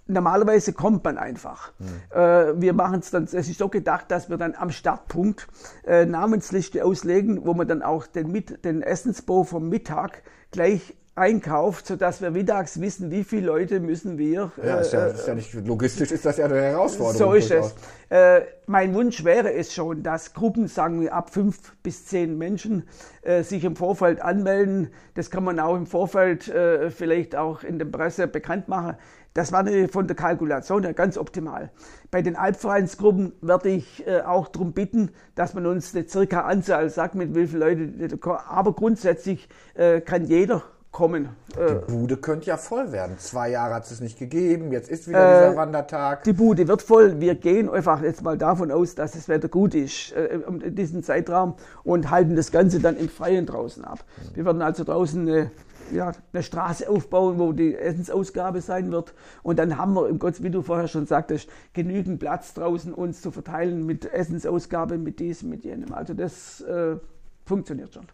normalerweise 0.06 0.72
kommt 0.72 1.04
man 1.04 1.18
einfach. 1.18 1.72
Äh, 2.10 2.60
wir 2.60 2.72
machen 2.72 3.00
es 3.00 3.10
dann, 3.10 3.24
es 3.24 3.34
ist 3.34 3.58
so 3.58 3.68
gedacht, 3.68 4.10
dass 4.10 4.30
wir 4.30 4.36
dann 4.36 4.54
am 4.54 4.70
Startpunkt 4.70 5.46
äh, 5.86 6.06
Namensliste 6.06 6.84
auslegen, 6.84 7.44
wo 7.44 7.54
man 7.54 7.68
dann 7.68 7.82
auch 7.82 8.06
den, 8.06 8.30
Mit 8.30 8.64
den 8.64 8.82
Essensbo 8.82 9.44
vom 9.44 9.68
Mittag 9.68 10.22
gleich 10.50 10.94
einkauft, 11.16 11.86
sodass 11.86 12.20
wir 12.20 12.30
mittags 12.30 12.78
wissen, 12.80 13.10
wie 13.10 13.24
viele 13.24 13.46
Leute 13.46 13.80
müssen 13.80 14.18
wir 14.18 14.52
Ja, 14.62 14.80
ist 14.80 14.92
ja, 14.92 15.06
ist 15.06 15.26
ja 15.26 15.34
nicht, 15.34 15.54
logistisch 15.54 16.12
ist 16.12 16.26
das 16.26 16.36
ja 16.36 16.44
eine 16.44 16.60
Herausforderung. 16.60 17.16
so 17.16 17.32
ist 17.32 17.50
durchaus. 17.50 17.74
es. 18.10 18.16
Äh, 18.16 18.42
mein 18.66 18.94
Wunsch 18.94 19.24
wäre 19.24 19.52
es 19.54 19.72
schon, 19.72 20.02
dass 20.02 20.34
Gruppen, 20.34 20.68
sagen 20.68 21.00
wir 21.00 21.14
ab 21.14 21.30
fünf 21.30 21.74
bis 21.82 22.04
zehn 22.04 22.36
Menschen, 22.36 22.86
äh, 23.22 23.42
sich 23.42 23.64
im 23.64 23.76
Vorfeld 23.76 24.20
anmelden. 24.20 24.90
Das 25.14 25.30
kann 25.30 25.42
man 25.42 25.58
auch 25.58 25.74
im 25.74 25.86
Vorfeld 25.86 26.48
äh, 26.48 26.90
vielleicht 26.90 27.34
auch 27.34 27.62
in 27.62 27.78
der 27.78 27.86
Presse 27.86 28.28
bekannt 28.28 28.68
machen. 28.68 28.96
Das 29.36 29.52
war 29.52 29.60
eine, 29.60 29.88
von 29.88 30.06
der 30.06 30.16
Kalkulation 30.16 30.82
her 30.82 30.94
ganz 30.94 31.18
optimal. 31.18 31.68
Bei 32.10 32.22
den 32.22 32.36
Albvereinsgruppen 32.36 33.34
werde 33.42 33.68
ich 33.68 34.06
äh, 34.06 34.22
auch 34.22 34.48
darum 34.48 34.72
bitten, 34.72 35.10
dass 35.34 35.52
man 35.52 35.66
uns 35.66 35.94
eine 35.94 36.08
circa 36.08 36.40
Anzahl 36.40 36.88
sagt, 36.88 37.14
mit 37.14 37.34
wie 37.34 37.46
vielen 37.46 37.60
Leuten. 37.60 38.20
Aber 38.48 38.72
grundsätzlich 38.72 39.46
äh, 39.74 40.00
kann 40.00 40.24
jeder 40.24 40.62
kommen. 40.90 41.28
Äh, 41.54 41.74
Die 41.86 41.92
Bude 41.92 42.16
könnte 42.16 42.46
ja 42.46 42.56
voll 42.56 42.90
werden. 42.92 43.18
Zwei 43.18 43.50
Jahre 43.50 43.74
hat 43.74 43.84
es 43.90 44.00
nicht 44.00 44.18
gegeben, 44.18 44.72
jetzt 44.72 44.88
ist 44.88 45.06
wieder 45.06 45.48
dieser 45.48 45.56
Wandertag. 45.56 46.24
Die 46.24 46.32
Bude 46.32 46.66
wird 46.66 46.80
voll. 46.80 47.20
Wir 47.20 47.34
gehen 47.34 47.68
einfach 47.68 48.00
jetzt 48.00 48.22
mal 48.22 48.38
davon 48.38 48.70
aus, 48.70 48.94
dass 48.94 49.12
das 49.12 49.28
Wetter 49.28 49.48
gut 49.48 49.74
ist 49.74 50.12
äh, 50.12 50.38
um 50.46 50.60
diesen 50.74 51.02
Zeitraum 51.02 51.56
und 51.84 52.10
halten 52.10 52.34
das 52.34 52.50
Ganze 52.50 52.80
dann 52.80 52.96
im 52.96 53.10
Freien 53.10 53.44
draußen 53.44 53.84
ab. 53.84 54.02
Wir 54.32 54.46
werden 54.46 54.62
also 54.62 54.84
draußen 54.84 55.20
eine, 55.28 55.50
ja, 55.92 56.12
eine 56.32 56.42
Straße 56.42 56.88
aufbauen, 56.88 57.38
wo 57.38 57.52
die 57.52 57.74
Essensausgabe 57.74 58.60
sein 58.60 58.90
wird. 58.92 59.14
Und 59.42 59.58
dann 59.58 59.76
haben 59.78 59.94
wir, 59.94 60.08
im 60.08 60.18
Gott, 60.18 60.42
wie 60.42 60.50
du 60.50 60.62
vorher 60.62 60.88
schon 60.88 61.06
sagtest, 61.06 61.48
genügend 61.72 62.20
Platz 62.20 62.54
draußen 62.54 62.92
uns 62.92 63.22
zu 63.22 63.30
verteilen 63.30 63.86
mit 63.86 64.12
Essensausgabe, 64.12 64.98
mit 64.98 65.20
diesem, 65.20 65.50
mit 65.50 65.64
jenem. 65.64 65.92
Also 65.92 66.14
das 66.14 66.60
äh, 66.62 66.96
funktioniert 67.44 67.94
schon. 67.94 68.06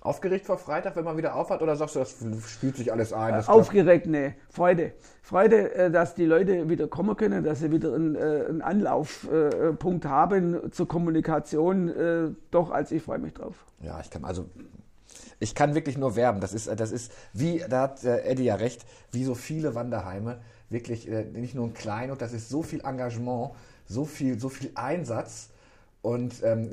Aufgeregt 0.00 0.46
vor 0.46 0.58
Freitag, 0.58 0.96
wenn 0.96 1.04
man 1.04 1.16
wieder 1.16 1.36
aufhat, 1.36 1.62
oder 1.62 1.76
sagst 1.76 1.94
du, 1.94 2.00
das 2.00 2.16
spielt 2.50 2.76
sich 2.76 2.92
alles 2.92 3.12
ein? 3.12 3.34
Das 3.34 3.48
Aufgeregt, 3.48 4.08
ne, 4.08 4.34
Freude. 4.48 4.94
Freude, 5.22 5.72
äh, 5.74 5.90
dass 5.92 6.16
die 6.16 6.24
Leute 6.24 6.68
wieder 6.68 6.88
kommen 6.88 7.16
können, 7.16 7.44
dass 7.44 7.60
sie 7.60 7.70
wieder 7.70 7.94
einen, 7.94 8.16
äh, 8.16 8.46
einen 8.48 8.62
Anlaufpunkt 8.62 10.04
haben 10.04 10.72
zur 10.72 10.88
Kommunikation. 10.88 11.88
äh, 11.88 12.30
Doch, 12.50 12.72
also 12.72 12.96
ich 12.96 13.02
freue 13.02 13.20
mich 13.20 13.34
drauf. 13.34 13.64
Ja, 13.80 14.00
ich 14.00 14.10
kann 14.10 14.24
also 14.24 14.46
ich 15.42 15.54
kann 15.54 15.74
wirklich 15.74 15.98
nur 15.98 16.16
werben. 16.16 16.40
Das 16.40 16.52
ist 16.52 16.68
das 16.80 16.92
ist 16.92 17.12
wie 17.32 17.64
da 17.68 17.82
hat 17.82 18.04
äh, 18.04 18.22
Eddie 18.22 18.44
ja 18.44 18.54
recht, 18.54 18.84
wie 19.10 19.24
so 19.24 19.34
viele 19.34 19.74
Wanderheime 19.74 20.40
wirklich 20.70 21.08
äh, 21.10 21.24
nicht 21.24 21.54
nur 21.54 21.66
ein 21.66 21.74
Kleinod, 21.74 22.20
das 22.22 22.32
ist 22.32 22.48
so 22.48 22.62
viel 22.62 22.80
Engagement, 22.80 23.50
so 23.86 24.04
viel 24.04 24.38
so 24.38 24.48
viel 24.48 24.70
Einsatz 24.74 25.50
und 26.02 26.42
ähm, 26.42 26.68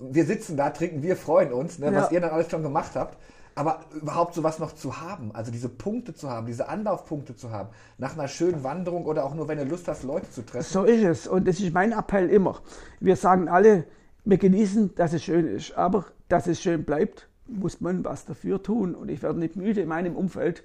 wir, 0.00 0.24
sitzen 0.24 0.56
da, 0.56 0.70
trinken, 0.70 1.02
wir 1.02 1.16
freuen 1.16 1.52
uns, 1.52 1.78
ne, 1.78 1.94
was 1.94 2.06
Ja. 2.06 2.12
ihr 2.12 2.20
dann 2.22 2.30
alles 2.30 2.50
schon 2.50 2.62
gemacht 2.62 2.92
habt. 2.94 3.18
Aber 3.56 3.80
überhaupt 3.94 4.34
sowas 4.34 4.58
noch 4.58 4.72
zu 4.72 5.00
haben, 5.00 5.30
also 5.32 5.52
diese 5.52 5.68
Punkte 5.68 6.12
zu 6.12 6.28
haben, 6.28 6.46
diese 6.46 6.68
Anlaufpunkte 6.68 7.36
zu 7.36 7.52
haben, 7.52 7.68
nach 7.98 8.14
einer 8.14 8.26
schönen 8.26 8.64
Wanderung 8.64 9.04
oder 9.06 9.24
auch 9.24 9.34
nur, 9.34 9.46
wenn 9.46 9.58
du 9.58 9.64
Lust 9.64 9.86
hast, 9.86 10.02
Leute 10.02 10.28
zu 10.30 10.44
treffen. 10.44 10.64
So 10.64 10.82
ist 10.82 11.04
es. 11.04 11.26
Und 11.28 11.46
das 11.46 11.60
ist 11.60 11.72
mein 11.72 11.92
Appell 11.92 12.28
immer. 12.30 12.60
Wir 12.98 13.14
sagen 13.14 13.48
alle, 13.48 13.84
wir 14.24 14.38
genießen, 14.38 14.96
dass 14.96 15.12
es 15.12 15.22
schön 15.22 15.46
ist. 15.46 15.76
Aber 15.76 16.06
dass 16.28 16.48
es 16.48 16.60
schön 16.60 16.84
bleibt, 16.84 17.28
muss 17.46 17.80
man 17.80 18.04
was 18.04 18.24
dafür 18.24 18.62
tun. 18.62 18.94
Und 18.94 19.10
ich 19.10 19.22
werde 19.22 19.38
nicht 19.38 19.56
müde, 19.56 19.82
in 19.82 19.88
meinem 19.88 20.16
Umfeld 20.16 20.62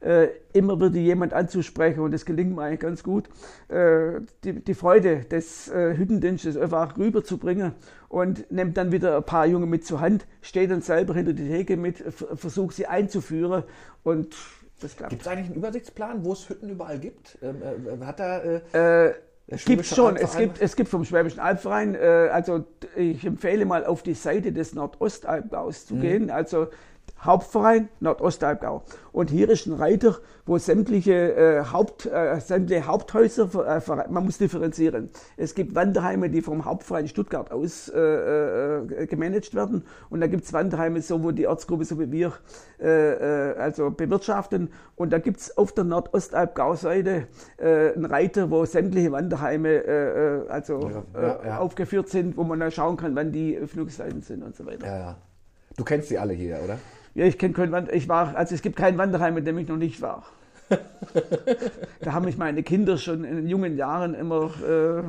äh, 0.00 0.28
immer 0.52 0.76
wieder 0.76 0.98
jemand 0.98 1.32
anzusprechen. 1.32 2.00
Und 2.00 2.12
das 2.12 2.24
gelingt 2.24 2.54
mir 2.54 2.62
eigentlich 2.62 2.80
ganz 2.80 3.02
gut. 3.02 3.28
Äh, 3.68 4.20
die, 4.44 4.64
die 4.64 4.74
Freude 4.74 5.24
des 5.24 5.68
äh, 5.68 5.96
Hüttendienstes 5.96 6.56
einfach 6.56 6.96
rüberzubringen 6.96 7.72
und 8.08 8.50
nimmt 8.50 8.76
dann 8.76 8.92
wieder 8.92 9.16
ein 9.16 9.24
paar 9.24 9.46
Junge 9.46 9.66
mit 9.66 9.84
zur 9.84 10.00
Hand, 10.00 10.26
steht 10.40 10.70
dann 10.70 10.82
selber 10.82 11.14
hinter 11.14 11.32
die 11.32 11.48
Theke 11.48 11.76
mit, 11.76 11.98
versucht 11.98 12.76
sie 12.76 12.86
einzuführen. 12.86 13.64
Und 14.04 14.36
das 14.80 14.96
klappt. 14.96 15.10
Gibt 15.10 15.22
es 15.22 15.28
eigentlich 15.28 15.46
einen 15.46 15.56
Übersichtsplan, 15.56 16.24
wo 16.24 16.32
es 16.32 16.48
Hütten 16.48 16.70
überall 16.70 16.98
gibt? 16.98 17.36
Ähm, 17.42 17.56
äh, 18.00 18.04
hat 18.04 18.20
da 18.20 19.12
gibt 19.64 19.86
schon, 19.86 20.16
es 20.16 20.36
gibt, 20.36 20.60
es 20.60 20.76
gibt 20.76 20.90
vom 20.90 21.04
Schwäbischen 21.04 21.40
Albverein, 21.40 21.94
äh, 21.94 22.28
also 22.32 22.64
ich 22.96 23.24
empfehle 23.24 23.64
mal 23.64 23.86
auf 23.86 24.02
die 24.02 24.14
Seite 24.14 24.52
des 24.52 24.74
Nordostalbgaus 24.74 25.86
zu 25.86 25.96
gehen, 25.96 26.30
also 26.30 26.68
Hauptverein 27.20 27.88
Nordostalbgau. 28.00 28.82
Und 29.12 29.30
hier 29.30 29.50
ist 29.50 29.66
ein 29.66 29.72
Reiter, 29.72 30.16
wo 30.46 30.58
sämtliche, 30.58 31.34
äh, 31.34 31.64
Haupt, 31.72 32.06
äh, 32.06 32.38
sämtliche 32.40 32.86
Haupthäuser, 32.86 33.48
äh, 33.66 34.10
man 34.10 34.24
muss 34.24 34.38
differenzieren. 34.38 35.10
Es 35.36 35.54
gibt 35.54 35.74
Wanderheime, 35.74 36.30
die 36.30 36.40
vom 36.42 36.64
Hauptverein 36.64 37.08
Stuttgart 37.08 37.50
aus 37.50 37.88
äh, 37.88 37.98
äh, 37.98 39.06
gemanagt 39.06 39.54
werden. 39.54 39.84
Und 40.10 40.20
da 40.20 40.28
gibt 40.28 40.44
es 40.44 40.52
Wanderheime, 40.52 41.02
so 41.02 41.22
wo 41.24 41.32
die 41.32 41.48
Ortsgruppe, 41.48 41.84
so 41.84 41.98
wie 41.98 42.10
wir, 42.12 42.32
äh, 42.80 43.50
äh, 43.50 43.56
also 43.58 43.90
bewirtschaften. 43.90 44.70
Und 44.94 45.12
da 45.12 45.18
gibt 45.18 45.40
es 45.40 45.56
auf 45.58 45.72
der 45.72 45.84
Nordostalbgau-Seite 45.84 47.26
einen 47.58 48.04
Reiter, 48.04 48.50
wo 48.50 48.64
sämtliche 48.64 49.12
Wanderheime 49.12 50.46
also 50.48 50.90
Ja, 51.14 51.20
ja, 51.20 51.40
ja. 51.44 51.58
aufgeführt 51.58 52.08
sind, 52.08 52.36
wo 52.36 52.44
man 52.44 52.60
dann 52.60 52.70
schauen 52.70 52.96
kann, 52.96 53.14
wann 53.16 53.32
die 53.32 53.56
Öffnungszeiten 53.56 54.22
sind 54.22 54.42
und 54.42 54.56
so 54.56 54.66
weiter. 54.66 55.16
Du 55.76 55.84
kennst 55.84 56.10
die 56.10 56.18
alle 56.18 56.32
hier, 56.32 56.60
oder? 56.64 56.78
Ja, 57.18 57.24
ich 57.24 57.36
kenne 57.36 57.52
kein 57.52 57.72
Wander 57.72 57.92
ich 57.92 58.08
war, 58.08 58.36
also 58.36 58.54
es 58.54 58.62
gibt 58.62 58.76
kein 58.76 58.96
Wanderheim, 58.96 59.36
in 59.36 59.44
dem 59.44 59.58
ich 59.58 59.66
noch 59.66 59.76
nicht 59.76 60.00
war. 60.00 60.22
da 62.00 62.12
haben 62.12 62.26
mich 62.26 62.38
meine 62.38 62.62
Kinder 62.62 62.96
schon 62.96 63.24
in 63.24 63.48
jungen 63.48 63.76
Jahren 63.76 64.14
immer. 64.14 64.44
Äh, 64.62 65.02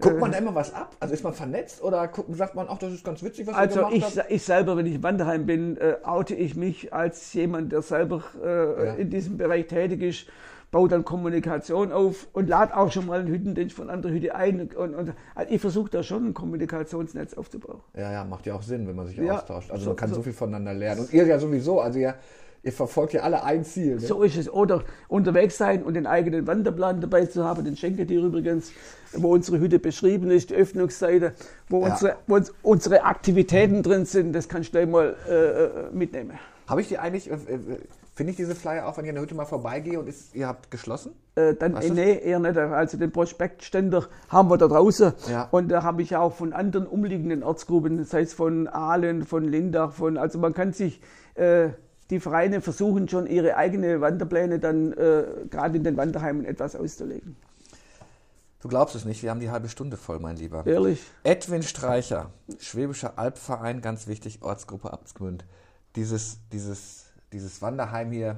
Guckt 0.00 0.20
man 0.20 0.32
da 0.32 0.38
immer 0.38 0.54
was 0.54 0.72
ab? 0.72 0.96
Also 1.00 1.12
ist 1.12 1.22
man 1.22 1.34
vernetzt 1.34 1.82
oder 1.82 2.08
gucken, 2.08 2.34
sagt 2.34 2.54
man, 2.54 2.66
ach, 2.70 2.78
das 2.78 2.94
ist 2.94 3.04
ganz 3.04 3.22
witzig, 3.22 3.46
was 3.46 3.56
also 3.56 3.80
ihr 3.80 3.90
gemacht 3.90 3.94
ich, 3.94 4.18
habt? 4.18 4.30
ich 4.30 4.42
selber, 4.42 4.76
wenn 4.78 4.86
ich 4.86 4.94
im 4.94 5.02
Wanderheim 5.02 5.44
bin, 5.44 5.76
äh, 5.76 5.96
oute 6.02 6.34
ich 6.34 6.56
mich 6.56 6.94
als 6.94 7.34
jemand, 7.34 7.72
der 7.72 7.82
selber 7.82 8.22
äh, 8.42 8.86
Ja. 8.86 8.94
in 8.94 9.10
diesem 9.10 9.36
Bereich 9.36 9.66
tätig 9.66 10.00
ist, 10.00 10.26
baue 10.74 10.88
dann 10.88 11.04
Kommunikation 11.04 11.92
auf 11.92 12.26
und 12.32 12.48
lade 12.48 12.76
auch 12.76 12.90
schon 12.90 13.06
mal 13.06 13.20
einen 13.20 13.28
Hüttendienst 13.28 13.76
von 13.76 13.88
anderer 13.90 14.12
Hütte 14.12 14.34
ein. 14.34 14.68
Und, 14.76 14.94
und 14.96 15.12
also 15.36 15.54
ich 15.54 15.60
versuche 15.60 15.88
da 15.88 16.02
schon 16.02 16.26
ein 16.26 16.34
Kommunikationsnetz 16.34 17.34
aufzubauen. 17.34 17.78
Ja, 17.96 18.10
ja, 18.10 18.24
macht 18.24 18.44
ja 18.46 18.54
auch 18.56 18.62
Sinn, 18.62 18.84
wenn 18.88 18.96
man 18.96 19.06
sich 19.06 19.16
Ja, 19.16 19.36
austauscht. 19.36 19.70
Also 19.70 19.84
so- 19.84 19.90
man 19.90 19.96
kann 19.96 20.08
so, 20.08 20.16
so. 20.16 20.22
viel 20.22 20.32
voneinander 20.32 20.74
lernen. 20.74 21.02
Und 21.02 21.12
ihr 21.12 21.26
ja 21.26 21.38
sowieso, 21.38 21.80
also 21.80 22.00
ihr, 22.00 22.16
ihr 22.64 22.72
verfolgt 22.72 23.12
ja 23.12 23.22
alle 23.22 23.44
ein 23.44 23.64
Ziel. 23.64 23.94
Ne? 23.94 24.00
So 24.00 24.24
ist 24.24 24.36
es. 24.36 24.52
Oder 24.52 24.82
unterwegs 25.06 25.56
sein 25.58 25.84
und 25.84 25.94
den 25.94 26.08
eigenen 26.08 26.48
Wanderplan 26.48 27.00
dabei 27.00 27.24
zu 27.26 27.44
haben, 27.44 27.64
den 27.64 27.76
schenke 27.76 28.04
dir 28.04 28.20
übrigens, 28.20 28.72
wo 29.12 29.32
unsere 29.32 29.60
Hütte 29.60 29.78
beschrieben 29.78 30.32
ist, 30.32 30.50
die 30.50 30.56
Öffnungsseite, 30.56 31.34
wo, 31.68 31.82
Ja. 31.86 31.92
unsere, 31.92 32.16
wo 32.26 32.34
uns, 32.34 32.52
unsere 32.64 33.04
Aktivitäten 33.04 33.84
drin 33.84 34.06
sind, 34.06 34.32
das 34.32 34.48
kannst 34.48 34.70
du 34.70 34.72
gleich 34.72 34.88
mal 34.88 35.14
äh, 35.28 35.32
äh, 35.34 35.68
mitnehmen. 35.92 36.32
Habe 36.66 36.80
ich 36.80 36.88
die 36.88 36.98
eigentlich, 36.98 37.30
äh, 37.30 37.34
äh, 37.34 37.78
finde 38.14 38.30
ich 38.30 38.36
diese 38.36 38.54
Flyer 38.54 38.86
auch, 38.86 38.96
wenn 38.96 39.04
ich 39.04 39.10
an 39.10 39.16
der 39.16 39.22
Hütte 39.22 39.34
mal 39.34 39.44
vorbeigehe 39.44 39.98
und 39.98 40.08
ist, 40.08 40.34
ihr 40.34 40.46
habt 40.46 40.70
geschlossen? 40.70 41.12
Äh, 41.34 41.54
dann, 41.54 41.76
äh, 41.76 41.90
nee, 41.90 42.18
eher 42.18 42.38
nicht. 42.38 42.56
Also 42.56 42.96
den 42.96 43.12
Prospektständer 43.12 44.06
haben 44.28 44.48
wir 44.50 44.56
da 44.56 44.68
draußen. 44.68 45.12
Ja. 45.30 45.48
Und 45.50 45.68
da 45.68 45.82
habe 45.82 46.02
ich 46.02 46.16
auch 46.16 46.34
von 46.34 46.52
anderen 46.52 46.86
umliegenden 46.86 47.42
Ortsgruppen, 47.42 48.04
sei 48.04 48.22
es 48.22 48.32
von 48.32 48.68
Aalen, 48.68 49.24
von 49.24 49.44
Lindach, 49.44 49.92
von, 49.92 50.16
also 50.16 50.38
man 50.38 50.54
kann 50.54 50.72
sich, 50.72 51.00
äh, 51.34 51.70
die 52.10 52.20
Vereine 52.20 52.60
versuchen 52.60 53.08
schon 53.08 53.26
ihre 53.26 53.56
eigene 53.56 54.00
Wanderpläne 54.00 54.58
dann 54.58 54.92
äh, 54.92 55.24
gerade 55.50 55.76
in 55.76 55.84
den 55.84 55.96
Wanderheimen 55.96 56.44
etwas 56.44 56.76
auszulegen. 56.76 57.36
Du 58.60 58.68
glaubst 58.68 58.94
es 58.94 59.04
nicht, 59.04 59.22
wir 59.22 59.30
haben 59.30 59.40
die 59.40 59.50
halbe 59.50 59.68
Stunde 59.68 59.98
voll, 59.98 60.18
mein 60.20 60.36
Lieber. 60.36 60.66
Ehrlich? 60.66 61.02
Edwin 61.22 61.62
Streicher, 61.62 62.30
Schwäbischer 62.58 63.18
Albverein, 63.18 63.82
ganz 63.82 64.06
wichtig, 64.06 64.38
Ortsgruppe 64.40 64.90
Abtsgmünd. 64.90 65.44
Dieses, 65.96 66.38
dieses, 66.52 67.04
dieses 67.32 67.62
Wanderheim 67.62 68.10
hier. 68.12 68.36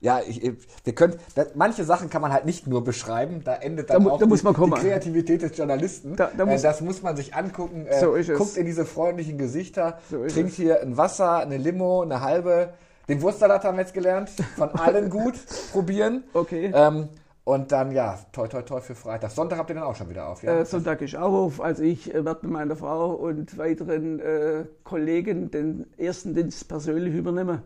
Ja, 0.00 0.20
ich, 0.20 0.42
wir 0.84 0.94
können, 0.94 1.14
da, 1.34 1.46
manche 1.54 1.82
Sachen 1.84 2.10
kann 2.10 2.20
man 2.20 2.32
halt 2.32 2.44
nicht 2.44 2.66
nur 2.66 2.84
beschreiben, 2.84 3.42
da 3.44 3.54
endet 3.54 3.88
dann 3.90 4.04
Da 4.04 4.10
auch 4.10 4.18
da 4.18 4.26
die, 4.26 4.34
die 4.36 4.70
Kreativität 4.72 5.42
des 5.42 5.56
Journalisten. 5.56 6.16
Da- 6.16 6.30
da 6.36 6.44
muss- 6.44 6.60
äh, 6.60 6.64
das 6.64 6.80
muss 6.82 7.02
man 7.02 7.16
sich 7.16 7.34
angucken. 7.34 7.86
Äh, 7.86 7.98
So 8.00 8.14
ist 8.14 8.28
es. 8.28 8.36
Guckt 8.38 8.56
in 8.56 8.66
diese 8.66 8.84
freundlichen 8.84 9.38
Gesichter, 9.38 9.98
So 10.10 10.26
trinkt 10.26 10.50
es. 10.50 10.56
hier 10.56 10.82
ein 10.82 10.96
Wasser, 10.96 11.38
eine 11.38 11.56
Limo, 11.56 12.02
eine 12.02 12.20
halbe. 12.20 12.74
Den 13.08 13.22
Wurstsalat 13.22 13.64
haben 13.64 13.78
wir 13.78 13.82
jetzt 13.84 13.94
gelernt. 13.94 14.30
Von 14.56 14.70
allen 14.70 15.08
gut 15.10 15.34
probieren. 15.72 16.24
Okay. 16.34 16.70
Ähm, 16.74 17.08
und 17.46 17.70
dann, 17.70 17.92
ja, 17.92 18.18
toi, 18.32 18.48
toi, 18.48 18.62
toi 18.62 18.80
für 18.80 18.96
Freitag. 18.96 19.30
Sonntag 19.30 19.58
habt 19.58 19.70
ihr 19.70 19.74
dann 19.74 19.84
auch 19.84 19.94
schon 19.94 20.10
wieder 20.10 20.26
auf, 20.26 20.42
ja? 20.42 20.58
Äh, 20.58 20.64
Sonntag 20.64 21.00
ist 21.00 21.14
auch 21.14 21.32
auf. 21.32 21.60
Also 21.60 21.84
ich 21.84 22.12
äh, 22.12 22.24
werde 22.24 22.40
mit 22.42 22.50
meiner 22.50 22.74
Frau 22.74 23.12
und 23.12 23.56
weiteren 23.56 24.18
äh, 24.18 24.64
Kollegen 24.82 25.48
den 25.52 25.86
ersten 25.96 26.34
Dienst 26.34 26.66
persönlich 26.66 27.14
übernehmen. 27.14 27.62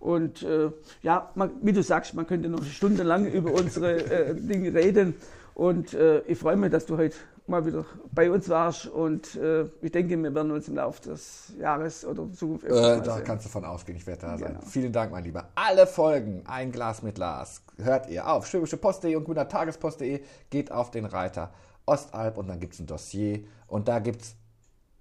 Und 0.00 0.42
äh, 0.42 0.72
ja, 1.02 1.30
man, 1.36 1.52
wie 1.62 1.72
du 1.72 1.80
sagst, 1.80 2.12
man 2.14 2.26
könnte 2.26 2.48
noch 2.48 2.64
stundenlang 2.64 3.24
über 3.24 3.52
unsere 3.52 4.02
äh, 4.02 4.34
Dinge 4.34 4.74
reden. 4.74 5.14
Und 5.54 5.94
äh, 5.94 6.22
ich 6.22 6.36
freue 6.36 6.56
mich, 6.56 6.72
dass 6.72 6.86
du 6.86 6.98
heute 6.98 7.14
mal 7.50 7.66
wieder 7.66 7.84
bei 8.12 8.30
uns 8.30 8.48
warst. 8.48 8.86
Und 8.86 9.34
äh, 9.36 9.64
ich 9.82 9.92
denke, 9.92 10.16
wir 10.22 10.34
werden 10.34 10.50
uns 10.52 10.68
im 10.68 10.76
Laufe 10.76 11.02
des 11.02 11.52
Jahres 11.58 12.04
oder 12.04 12.30
Zukunft 12.32 12.64
Äh, 12.64 13.00
da 13.02 13.16
sehen. 13.16 13.24
kannst 13.24 13.44
du 13.46 13.50
von 13.50 13.64
ausgehen, 13.64 13.98
ich 13.98 14.06
werde 14.06 14.22
da 14.22 14.38
sein. 14.38 14.54
Genau. 14.54 14.60
Vielen 14.66 14.92
Dank, 14.92 15.12
mein 15.12 15.24
Lieber. 15.24 15.48
Alle 15.56 15.86
Folgen, 15.86 16.42
ein 16.46 16.72
Glas 16.72 17.02
mit 17.02 17.18
Lars, 17.18 17.62
hört 17.82 18.08
ihr 18.08 18.26
auf 18.28 18.46
schwäbischepost.de 18.46 19.14
und 19.16 19.24
grünertagespost.de. 19.24 20.22
Geht 20.50 20.72
auf 20.72 20.90
den 20.90 21.04
Reiter 21.04 21.52
Ostalb 21.86 22.38
und 22.38 22.48
dann 22.48 22.60
gibt 22.60 22.74
es 22.74 22.80
ein 22.80 22.86
Dossier 22.86 23.40
und 23.66 23.88
da 23.88 23.98
gibt 23.98 24.22
es 24.22 24.36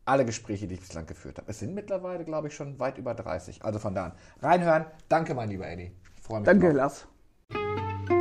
alle 0.05 0.25
Gespräche, 0.25 0.65
die 0.67 0.73
ich 0.73 0.79
bislang 0.79 1.05
geführt 1.05 1.37
habe. 1.37 1.51
Es 1.51 1.59
sind 1.59 1.75
mittlerweile, 1.75 2.25
glaube 2.25 2.47
ich, 2.47 2.55
schon 2.55 2.79
weit 2.79 2.97
über 2.97 3.13
30. 3.13 3.63
Also 3.63 3.77
von 3.77 3.93
da 3.93 4.05
an. 4.05 4.11
Reinhören. 4.41 4.85
Danke, 5.07 5.35
mein 5.35 5.49
lieber 5.49 5.67
Eddie. 5.67 5.91
Freue 6.21 6.39
mich 6.39 6.47
Danke, 6.47 6.73
drauf. 6.73 6.75
Lars. 6.75 8.18